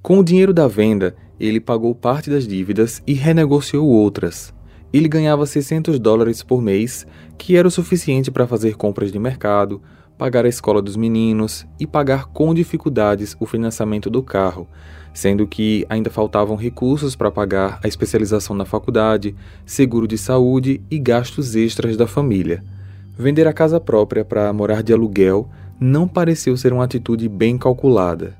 Com 0.02 0.18
o 0.18 0.24
dinheiro 0.24 0.52
da 0.52 0.66
venda, 0.66 1.14
ele 1.38 1.60
pagou 1.60 1.94
parte 1.94 2.28
das 2.28 2.46
dívidas 2.46 3.02
e 3.06 3.12
renegociou 3.12 3.86
outras. 3.86 4.52
Ele 4.92 5.08
ganhava 5.08 5.46
600 5.46 5.98
dólares 5.98 6.42
por 6.42 6.60
mês, 6.60 7.06
que 7.38 7.56
era 7.56 7.66
o 7.66 7.70
suficiente 7.70 8.30
para 8.30 8.46
fazer 8.46 8.76
compras 8.76 9.10
de 9.10 9.18
mercado, 9.18 9.80
pagar 10.18 10.44
a 10.44 10.48
escola 10.48 10.82
dos 10.82 10.96
meninos 10.96 11.66
e 11.80 11.86
pagar 11.86 12.26
com 12.26 12.54
dificuldades 12.54 13.34
o 13.40 13.46
financiamento 13.46 14.10
do 14.10 14.22
carro, 14.22 14.68
sendo 15.12 15.46
que 15.46 15.86
ainda 15.88 16.10
faltavam 16.10 16.56
recursos 16.56 17.16
para 17.16 17.30
pagar 17.30 17.80
a 17.82 17.88
especialização 17.88 18.54
na 18.54 18.64
faculdade, 18.64 19.34
seguro 19.64 20.06
de 20.06 20.18
saúde 20.18 20.80
e 20.90 20.98
gastos 20.98 21.56
extras 21.56 21.96
da 21.96 22.06
família. 22.06 22.62
Vender 23.18 23.46
a 23.46 23.52
casa 23.52 23.80
própria 23.80 24.24
para 24.24 24.52
morar 24.52 24.82
de 24.82 24.92
aluguel 24.92 25.48
não 25.80 26.06
pareceu 26.06 26.56
ser 26.56 26.72
uma 26.72 26.84
atitude 26.84 27.28
bem 27.28 27.58
calculada. 27.58 28.36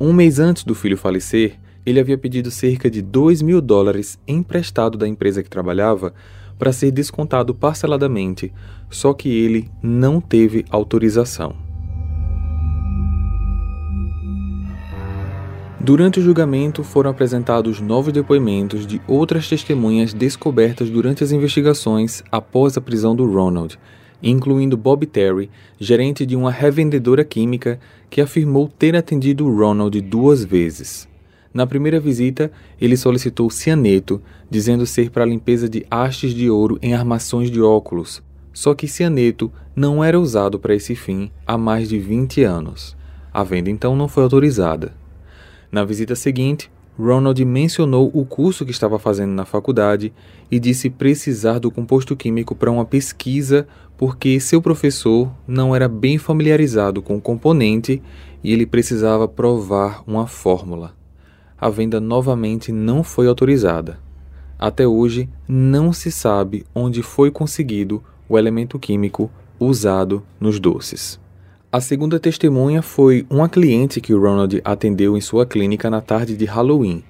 Um 0.00 0.12
mês 0.12 0.38
antes 0.38 0.64
do 0.64 0.74
filho 0.74 0.98
falecer, 0.98 1.58
ele 1.84 2.00
havia 2.00 2.16
pedido 2.16 2.50
cerca 2.50 2.90
de 2.90 3.02
2 3.02 3.42
mil 3.42 3.60
dólares 3.60 4.18
emprestado 4.26 4.96
da 4.96 5.06
empresa 5.06 5.42
que 5.42 5.50
trabalhava 5.50 6.14
para 6.58 6.72
ser 6.72 6.90
descontado 6.90 7.54
parceladamente, 7.54 8.52
só 8.88 9.12
que 9.12 9.28
ele 9.28 9.70
não 9.82 10.20
teve 10.20 10.64
autorização. 10.70 11.54
Durante 15.80 16.18
o 16.18 16.22
julgamento 16.22 16.82
foram 16.82 17.10
apresentados 17.10 17.78
novos 17.78 18.10
depoimentos 18.10 18.86
de 18.86 19.02
outras 19.06 19.46
testemunhas 19.46 20.14
descobertas 20.14 20.88
durante 20.88 21.22
as 21.22 21.30
investigações 21.30 22.22
após 22.32 22.78
a 22.78 22.80
prisão 22.80 23.14
do 23.14 23.30
Ronald, 23.30 23.78
incluindo 24.22 24.78
Bob 24.78 25.04
Terry, 25.04 25.50
gerente 25.78 26.24
de 26.24 26.34
uma 26.34 26.50
revendedora 26.50 27.22
química 27.22 27.78
que 28.08 28.22
afirmou 28.22 28.66
ter 28.66 28.96
atendido 28.96 29.54
Ronald 29.54 30.00
duas 30.00 30.42
vezes. 30.42 31.06
Na 31.54 31.68
primeira 31.68 32.00
visita, 32.00 32.50
ele 32.80 32.96
solicitou 32.96 33.48
cianeto, 33.48 34.20
dizendo 34.50 34.84
ser 34.84 35.10
para 35.10 35.22
a 35.22 35.26
limpeza 35.26 35.68
de 35.68 35.86
hastes 35.88 36.34
de 36.34 36.50
ouro 36.50 36.80
em 36.82 36.94
armações 36.94 37.48
de 37.48 37.62
óculos. 37.62 38.20
Só 38.52 38.74
que 38.74 38.88
cianeto 38.88 39.52
não 39.74 40.02
era 40.02 40.18
usado 40.18 40.58
para 40.58 40.74
esse 40.74 40.96
fim 40.96 41.30
há 41.46 41.56
mais 41.56 41.88
de 41.88 41.96
20 41.96 42.42
anos. 42.42 42.96
A 43.32 43.44
venda 43.44 43.70
então 43.70 43.94
não 43.94 44.08
foi 44.08 44.24
autorizada. 44.24 44.94
Na 45.70 45.84
visita 45.84 46.16
seguinte, 46.16 46.68
Ronald 46.98 47.44
mencionou 47.44 48.10
o 48.12 48.24
curso 48.24 48.64
que 48.64 48.72
estava 48.72 48.98
fazendo 48.98 49.30
na 49.30 49.44
faculdade 49.44 50.12
e 50.50 50.58
disse 50.58 50.90
precisar 50.90 51.60
do 51.60 51.70
composto 51.70 52.16
químico 52.16 52.56
para 52.56 52.70
uma 52.70 52.84
pesquisa 52.84 53.64
porque 53.96 54.40
seu 54.40 54.60
professor 54.60 55.30
não 55.46 55.74
era 55.74 55.88
bem 55.88 56.18
familiarizado 56.18 57.00
com 57.00 57.16
o 57.16 57.20
componente 57.20 58.02
e 58.42 58.52
ele 58.52 58.66
precisava 58.66 59.28
provar 59.28 60.02
uma 60.04 60.26
fórmula 60.26 60.94
a 61.58 61.68
venda 61.68 62.00
novamente 62.00 62.72
não 62.72 63.02
foi 63.02 63.26
autorizada. 63.26 63.98
Até 64.58 64.86
hoje, 64.86 65.28
não 65.48 65.92
se 65.92 66.10
sabe 66.10 66.64
onde 66.74 67.02
foi 67.02 67.30
conseguido 67.30 68.02
o 68.28 68.38
elemento 68.38 68.78
químico 68.78 69.30
usado 69.58 70.22
nos 70.40 70.58
doces. 70.58 71.20
A 71.70 71.80
segunda 71.80 72.20
testemunha 72.20 72.82
foi 72.82 73.26
uma 73.28 73.48
cliente 73.48 74.00
que 74.00 74.14
Ronald 74.14 74.60
atendeu 74.64 75.16
em 75.16 75.20
sua 75.20 75.44
clínica 75.44 75.90
na 75.90 76.00
tarde 76.00 76.36
de 76.36 76.44
Halloween. 76.44 77.02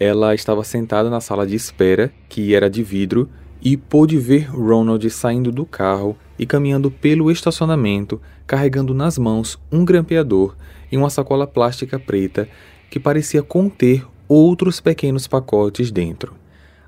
Ela 0.00 0.34
estava 0.34 0.64
sentada 0.64 1.08
na 1.08 1.20
sala 1.20 1.46
de 1.46 1.54
espera, 1.54 2.12
que 2.28 2.54
era 2.54 2.68
de 2.68 2.82
vidro, 2.82 3.28
e 3.62 3.76
pôde 3.76 4.18
ver 4.18 4.50
Ronald 4.50 5.08
saindo 5.10 5.52
do 5.52 5.64
carro 5.64 6.16
e 6.38 6.46
caminhando 6.46 6.90
pelo 6.90 7.30
estacionamento, 7.30 8.20
carregando 8.46 8.94
nas 8.94 9.18
mãos 9.18 9.60
um 9.70 9.84
grampeador 9.84 10.56
e 10.90 10.96
uma 10.96 11.10
sacola 11.10 11.46
plástica 11.46 11.98
preta 11.98 12.48
que 12.90 12.98
parecia 13.00 13.42
conter 13.42 14.04
outros 14.28 14.80
pequenos 14.80 15.26
pacotes 15.26 15.90
dentro. 15.90 16.34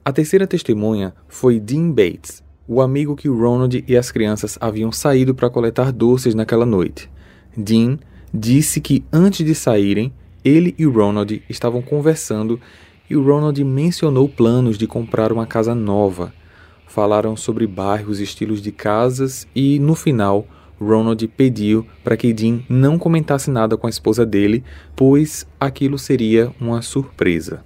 A 0.05 0.13
terceira 0.13 0.47
testemunha 0.47 1.15
foi 1.29 1.61
Dean 1.61 1.91
Bates, 1.91 2.43
o 2.67 2.81
amigo 2.81 3.15
que 3.15 3.29
Ronald 3.29 3.85
e 3.87 3.97
as 3.97 4.11
crianças 4.11 4.59
haviam 4.61 4.91
saído 4.91 5.35
para 5.35 5.49
coletar 5.49 5.93
doces 5.93 6.35
naquela 6.35 6.67
noite. 6.67 7.09
Dean 7.57 7.99
disse 8.35 8.81
que 8.81 9.05
antes 9.13 9.47
de 9.47 9.55
saírem, 9.55 10.13
ele 10.45 10.75
e 10.77 10.85
Ronald 10.85 11.43
estavam 11.49 11.81
conversando 11.81 12.61
e 13.09 13.15
Ronald 13.15 13.63
mencionou 13.63 14.29
planos 14.29 14.77
de 14.77 14.87
comprar 14.87 15.33
uma 15.33 15.47
casa 15.47 15.75
nova. 15.75 16.33
Falaram 16.87 17.37
sobre 17.37 17.67
bairros 17.67 18.21
estilos 18.21 18.61
de 18.61 18.73
casas 18.73 19.47
e, 19.55 19.79
no 19.79 19.95
final, 19.95 20.47
Ronald 20.83 21.27
pediu 21.29 21.87
para 22.03 22.17
que 22.17 22.33
Dean 22.33 22.61
não 22.69 22.99
comentasse 22.99 23.51
nada 23.51 23.77
com 23.77 23.87
a 23.87 23.91
esposa 23.91 24.27
dele, 24.27 24.65
pois 24.97 25.47
aquilo 25.59 25.99
seria 25.99 26.53
uma 26.61 26.83
surpresa. 26.83 27.63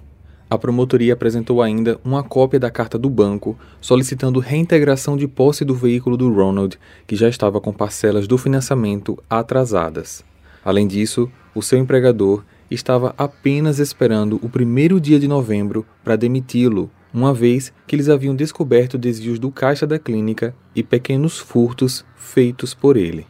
A 0.49 0.57
promotoria 0.57 1.13
apresentou 1.13 1.61
ainda 1.61 1.99
uma 2.05 2.23
cópia 2.23 2.59
da 2.59 2.71
carta 2.71 2.97
do 2.97 3.09
banco 3.09 3.57
solicitando 3.81 4.39
reintegração 4.39 5.17
de 5.17 5.27
posse 5.27 5.65
do 5.65 5.75
veículo 5.75 6.15
do 6.15 6.33
Ronald, 6.33 6.79
que 7.05 7.17
já 7.17 7.27
estava 7.27 7.59
com 7.59 7.73
parcelas 7.73 8.27
do 8.27 8.37
financiamento 8.37 9.21
atrasadas. 9.29 10.23
Além 10.63 10.87
disso, 10.87 11.29
o 11.53 11.61
seu 11.61 11.77
empregador 11.77 12.43
estava 12.71 13.13
apenas 13.17 13.79
esperando 13.79 14.39
o 14.41 14.49
primeiro 14.49 15.01
dia 15.01 15.19
de 15.19 15.27
novembro 15.27 15.85
para 16.03 16.15
demiti-lo 16.15 16.89
uma 17.13 17.33
vez 17.33 17.71
que 17.85 17.95
eles 17.95 18.09
haviam 18.09 18.35
descoberto 18.35 18.97
desvios 18.97 19.39
do 19.39 19.51
caixa 19.51 19.87
da 19.87 19.97
clínica 19.97 20.55
e 20.75 20.83
pequenos 20.83 21.39
furtos 21.39 22.05
feitos 22.15 22.73
por 22.73 22.97
ele. 22.97 23.25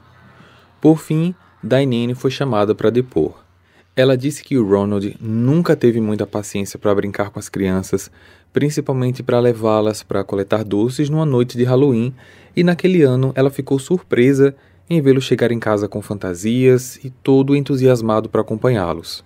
Por 0.82 1.00
fim, 1.00 1.34
Dainene 1.62 2.16
foi 2.16 2.32
chamada 2.32 2.76
para 2.76 2.90
depor. 2.90 3.44
Ela 3.96 4.16
disse 4.16 4.44
que 4.44 4.58
o 4.58 4.68
Ronald 4.68 5.18
nunca 5.20 5.76
teve 5.76 6.00
muita 6.00 6.28
paciência 6.28 6.78
para 6.78 6.94
brincar 6.94 7.32
com 7.32 7.40
as 7.40 7.50
crianças, 7.50 8.12
principalmente 8.54 9.24
para 9.24 9.40
levá-las 9.40 10.04
para 10.04 10.24
coletar 10.24 10.64
doces 10.64 11.10
numa 11.10 11.26
noite 11.26 11.58
de 11.58 11.64
Halloween, 11.64 12.14
e 12.56 12.64
naquele 12.64 13.02
ano 13.02 13.32
ela 13.36 13.50
ficou 13.50 13.80
surpresa 13.80 14.56
em 14.90 15.02
vê-lo 15.02 15.20
chegar 15.20 15.52
em 15.52 15.60
casa 15.60 15.88
com 15.88 16.02
fantasias 16.02 17.04
e 17.04 17.10
todo 17.10 17.56
entusiasmado 17.56 18.30
para 18.30 18.42
acompanhá-los. 18.42 19.26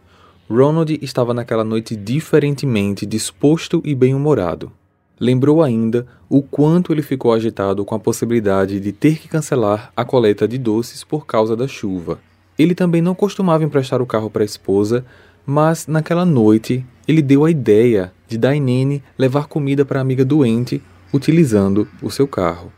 Ronald 0.52 1.00
estava 1.02 1.34
naquela 1.34 1.64
noite 1.64 1.96
diferentemente 1.96 3.06
disposto 3.06 3.82
e 3.86 3.96
bem-humorado. 3.96 4.70
Lembrou 5.18 5.64
ainda 5.64 6.06
o 6.28 6.42
quanto 6.42 6.92
ele 6.92 7.02
ficou 7.02 7.32
agitado 7.32 7.86
com 7.86 7.96
a 7.96 8.00
possibilidade 8.00 8.82
de 8.82 8.92
ter 8.92 9.18
que 9.18 9.30
cancelar 9.30 9.94
a 9.96 10.04
coleta 10.04 10.46
de 10.46 10.58
doces 10.58 11.06
por 11.06 11.26
causa 11.26 11.56
da 11.56 11.70
chuva. 11.70 12.20
Ele 12.60 12.76
também 12.76 13.02
não 13.02 13.16
costumava 13.16 13.64
emprestar 13.64 14.02
o 14.02 14.06
carro 14.06 14.30
para 14.30 14.44
a 14.44 14.46
esposa, 14.46 15.06
mas 15.46 15.88
naquela 15.88 16.26
noite 16.26 16.86
ele 17.08 17.22
deu 17.22 17.46
a 17.46 17.52
ideia 17.52 18.12
de 18.28 18.38
Dainene 18.38 19.02
levar 19.18 19.48
comida 19.48 19.86
para 19.86 20.00
a 20.00 20.02
amiga 20.02 20.26
doente 20.26 20.82
utilizando 21.14 21.88
o 22.02 22.12
seu 22.12 22.28
carro. 22.28 22.74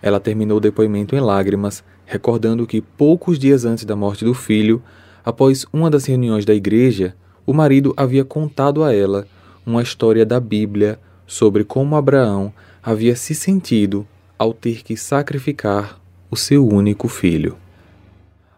Ela 0.00 0.20
terminou 0.20 0.58
o 0.58 0.60
depoimento 0.60 1.16
em 1.16 1.20
lágrimas, 1.20 1.82
recordando 2.04 2.66
que 2.68 2.80
poucos 2.80 3.36
dias 3.36 3.64
antes 3.64 3.84
da 3.84 3.96
morte 3.96 4.24
do 4.24 4.32
filho, 4.32 4.80
Após 5.26 5.66
uma 5.72 5.90
das 5.90 6.04
reuniões 6.04 6.44
da 6.44 6.54
igreja, 6.54 7.16
o 7.44 7.52
marido 7.52 7.92
havia 7.96 8.24
contado 8.24 8.84
a 8.84 8.94
ela 8.94 9.26
uma 9.66 9.82
história 9.82 10.24
da 10.24 10.38
Bíblia 10.38 11.00
sobre 11.26 11.64
como 11.64 11.96
Abraão 11.96 12.52
havia 12.80 13.16
se 13.16 13.34
sentido 13.34 14.06
ao 14.38 14.54
ter 14.54 14.84
que 14.84 14.96
sacrificar 14.96 16.00
o 16.30 16.36
seu 16.36 16.64
único 16.64 17.08
filho. 17.08 17.56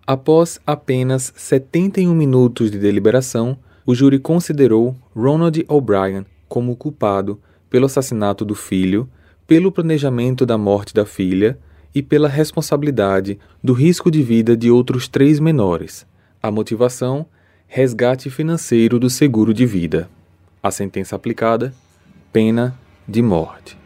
Após 0.07 0.61
apenas 0.67 1.33
71 1.35 2.15
minutos 2.15 2.71
de 2.71 2.79
deliberação, 2.79 3.57
o 3.87 3.95
júri 3.95 4.19
considerou 4.19 4.95
Ronald 5.17 5.65
O'Brien 5.69 6.27
como 6.51 6.77
culpado 6.77 7.41
pelo 7.71 7.87
assassinato 7.87 8.45
do 8.45 8.55
filho, 8.55 9.09
pelo 9.47 9.73
planejamento 9.73 10.45
da 10.45 10.59
morte 10.59 10.93
da 10.93 11.07
filha 11.07 11.59
e 11.95 12.03
pela 12.03 12.29
responsabilidade 12.29 13.39
do 13.65 13.73
risco 13.73 14.11
de 14.11 14.23
vida 14.23 14.55
de 14.55 14.71
outros 14.71 15.09
três 15.09 15.41
menores. 15.41 16.07
A 16.41 16.53
motivação: 16.53 17.27
resgate 17.67 18.31
financeiro 18.31 19.01
do 19.01 19.11
seguro 19.11 19.53
de 19.53 19.67
vida. 19.67 20.09
A 20.63 20.71
sentença 20.71 21.17
aplicada: 21.17 21.75
pena 22.33 22.79
de 23.09 23.21
morte. 23.21 23.77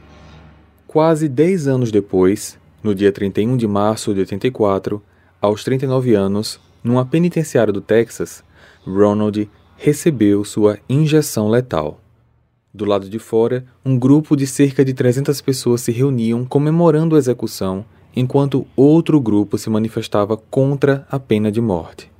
Quase 0.87 1.31
dez 1.31 1.67
anos 1.67 1.91
depois, 1.91 2.59
no 2.83 2.95
dia 2.95 3.11
31 3.11 3.57
de 3.57 3.67
março 3.67 4.13
de 4.13 4.21
84, 4.21 5.03
aos 5.41 5.65
39 5.65 6.15
anos, 6.15 6.61
numa 6.85 7.07
penitenciária 7.07 7.73
do 7.73 7.81
Texas, 7.81 8.45
Ronald 8.87 9.49
recebeu 9.79 10.45
sua 10.45 10.79
injeção 10.87 11.49
letal. 11.49 12.01
Do 12.75 12.85
lado 12.85 13.09
de 13.09 13.19
fora, 13.19 13.65
um 13.83 13.99
grupo 13.99 14.37
de 14.37 14.47
cerca 14.47 14.85
de 14.85 14.93
300 14.93 15.41
pessoas 15.41 15.81
se 15.81 15.91
reuniam 15.91 16.45
comemorando 16.45 17.17
a 17.17 17.19
execução, 17.19 17.83
enquanto 18.15 18.67
outro 18.77 19.19
grupo 19.19 19.57
se 19.57 19.71
manifestava 19.71 20.37
contra 20.37 21.07
a 21.11 21.19
pena 21.19 21.51
de 21.51 21.61
morte. 21.61 22.12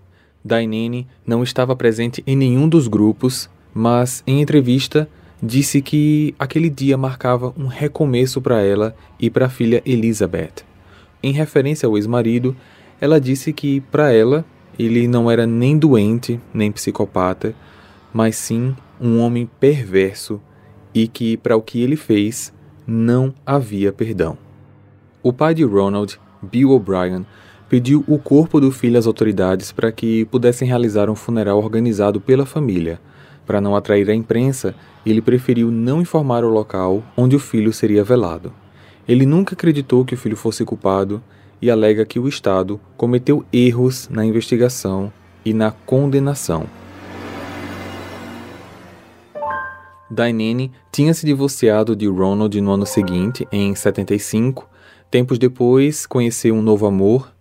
Dainene 0.45 1.07
não 1.27 1.43
estava 1.43 1.77
presente 1.77 2.23
em 2.27 2.37
nenhum 2.37 2.69
dos 2.69 2.89
grupos, 2.89 3.49
mas 3.73 4.23
em 4.27 4.41
entrevista 4.41 5.09
disse 5.43 5.83
que 5.83 6.35
aquele 6.39 6.71
dia 6.71 6.97
marcava 6.97 7.53
um 7.57 7.67
recomeço 7.67 8.41
para 8.41 8.61
ela 8.61 8.95
e 9.19 9.29
para 9.29 9.47
a 9.47 9.51
filha 9.51 9.83
Elizabeth. 9.85 10.65
Em 11.23 11.33
referência 11.33 11.87
ao 11.87 11.97
ex-marido, 11.97 12.57
ela 13.01 13.21
disse 13.21 13.53
que 13.53 13.81
para 13.81 14.13
ela 14.13 14.45
ele 14.79 15.07
não 15.09 15.31
era 15.31 15.47
nem 15.47 15.77
doente 15.79 16.41
nem 16.53 16.71
psicopata, 16.71 17.55
mas 18.13 18.37
sim 18.37 18.75
um 19.01 19.19
homem 19.21 19.49
perverso 19.59 20.41
e 20.95 21.09
que 21.09 21.37
para 21.37 21.57
o 21.57 21.63
que 21.63 21.81
ele 21.81 21.97
fez 21.97 22.53
não 22.87 23.35
havia 23.45 23.93
perdão. 23.93 24.37
O 25.23 25.33
pai 25.33 25.55
de 25.55 25.65
Ronald, 25.65 26.19
Bill 26.43 26.71
O'Brien, 26.71 27.25
pediu 27.73 28.05
o 28.07 28.19
corpo 28.19 28.61
do 28.61 28.71
filho 28.71 28.99
às 28.99 29.07
autoridades 29.07 29.73
para 29.73 29.91
que 29.91 30.27
pudessem 30.27 30.69
realizar 30.69 31.09
um 31.09 31.15
funeral 31.15 31.57
organizado 31.57 32.21
pela 32.21 32.45
família. 32.45 33.01
Para 33.47 33.63
não 33.63 33.75
atrair 33.75 34.11
a 34.11 34.15
imprensa, 34.15 34.75
ele 35.07 35.23
preferiu 35.23 35.71
não 35.71 36.03
informar 36.03 36.45
o 36.45 36.51
local 36.51 37.03
onde 37.17 37.35
o 37.35 37.39
filho 37.39 37.73
seria 37.73 38.05
velado. 38.05 38.53
Ele 39.09 39.25
nunca 39.25 39.55
acreditou 39.55 40.05
que 40.05 40.13
o 40.13 40.19
filho 40.19 40.37
fosse 40.37 40.67
culpado 40.67 41.23
e 41.63 41.71
alega 41.71 42.05
que 42.05 42.19
o 42.19 42.29
Estado 42.29 42.79
cometeu 42.95 43.43
erros 43.51 44.07
na 44.11 44.23
investigação 44.23 45.11
e 45.43 45.55
na 45.55 45.71
condenação. 45.71 46.67
Dainene 50.11 50.71
tinha 50.93 51.15
se 51.15 51.25
divorciado 51.25 51.97
de 51.97 52.07
Ronald 52.07 52.61
no 52.61 52.73
ano 52.73 52.85
seguinte, 52.85 53.49
em 53.51 53.75
75. 53.75 54.69
Tempos 55.11 55.39
depois, 55.39 56.05
conheceu 56.05 56.55
um 56.55 56.61
novo 56.61 56.85
amor, 56.85 57.33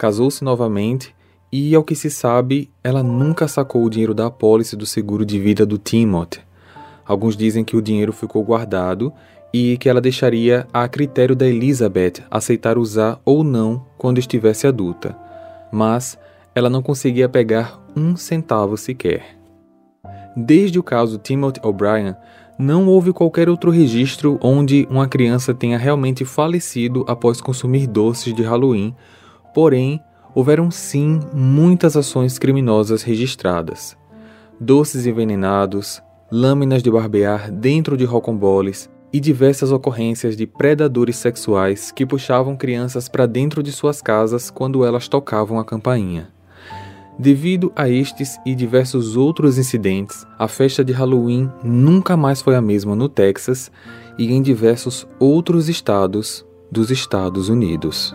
casou-se 0.00 0.42
novamente 0.42 1.14
e, 1.52 1.74
ao 1.74 1.84
que 1.84 1.94
se 1.94 2.08
sabe, 2.08 2.70
ela 2.82 3.02
nunca 3.02 3.46
sacou 3.46 3.84
o 3.84 3.90
dinheiro 3.90 4.14
da 4.14 4.28
apólice 4.28 4.74
do 4.74 4.86
seguro 4.86 5.26
de 5.26 5.38
vida 5.38 5.66
do 5.66 5.76
Timothy. 5.76 6.40
Alguns 7.04 7.36
dizem 7.36 7.62
que 7.62 7.76
o 7.76 7.82
dinheiro 7.82 8.10
ficou 8.10 8.42
guardado 8.42 9.12
e 9.52 9.76
que 9.76 9.90
ela 9.90 10.00
deixaria 10.00 10.66
a 10.72 10.88
critério 10.88 11.36
da 11.36 11.46
Elizabeth 11.46 12.24
aceitar 12.30 12.78
usar 12.78 13.20
ou 13.26 13.44
não 13.44 13.84
quando 13.98 14.16
estivesse 14.16 14.66
adulta, 14.66 15.14
mas 15.70 16.18
ela 16.54 16.70
não 16.70 16.80
conseguia 16.80 17.28
pegar 17.28 17.78
um 17.94 18.16
centavo 18.16 18.78
sequer. 18.78 19.36
Desde 20.34 20.78
o 20.78 20.82
caso 20.82 21.18
Timothy 21.18 21.60
O'Brien, 21.62 22.16
não 22.58 22.86
houve 22.86 23.12
qualquer 23.12 23.50
outro 23.50 23.70
registro 23.70 24.38
onde 24.40 24.88
uma 24.90 25.06
criança 25.06 25.52
tenha 25.52 25.76
realmente 25.76 26.24
falecido 26.24 27.04
após 27.06 27.38
consumir 27.38 27.86
doces 27.86 28.32
de 28.32 28.42
Halloween, 28.42 28.94
porém, 29.54 30.02
houveram 30.34 30.70
sim 30.70 31.20
muitas 31.32 31.96
ações 31.96 32.38
criminosas 32.38 33.02
registradas. 33.02 33.96
Doces 34.60 35.06
envenenados, 35.06 36.02
lâminas 36.30 36.82
de 36.82 36.90
barbear 36.90 37.50
dentro 37.50 37.96
de 37.96 38.04
rocamboles 38.04 38.88
e 39.12 39.18
diversas 39.18 39.72
ocorrências 39.72 40.36
de 40.36 40.46
predadores 40.46 41.16
sexuais 41.16 41.90
que 41.90 42.06
puxavam 42.06 42.56
crianças 42.56 43.08
para 43.08 43.26
dentro 43.26 43.62
de 43.62 43.72
suas 43.72 44.00
casas 44.00 44.50
quando 44.50 44.84
elas 44.84 45.08
tocavam 45.08 45.58
a 45.58 45.64
campainha. 45.64 46.28
Devido 47.18 47.70
a 47.76 47.88
estes 47.88 48.38
e 48.46 48.54
diversos 48.54 49.16
outros 49.16 49.58
incidentes, 49.58 50.26
a 50.38 50.48
festa 50.48 50.82
de 50.82 50.92
Halloween 50.92 51.50
nunca 51.62 52.16
mais 52.16 52.40
foi 52.40 52.54
a 52.54 52.62
mesma 52.62 52.94
no 52.94 53.08
Texas 53.08 53.70
e 54.16 54.32
em 54.32 54.40
diversos 54.40 55.06
outros 55.18 55.68
estados 55.68 56.46
dos 56.70 56.90
Estados 56.90 57.48
Unidos. 57.48 58.14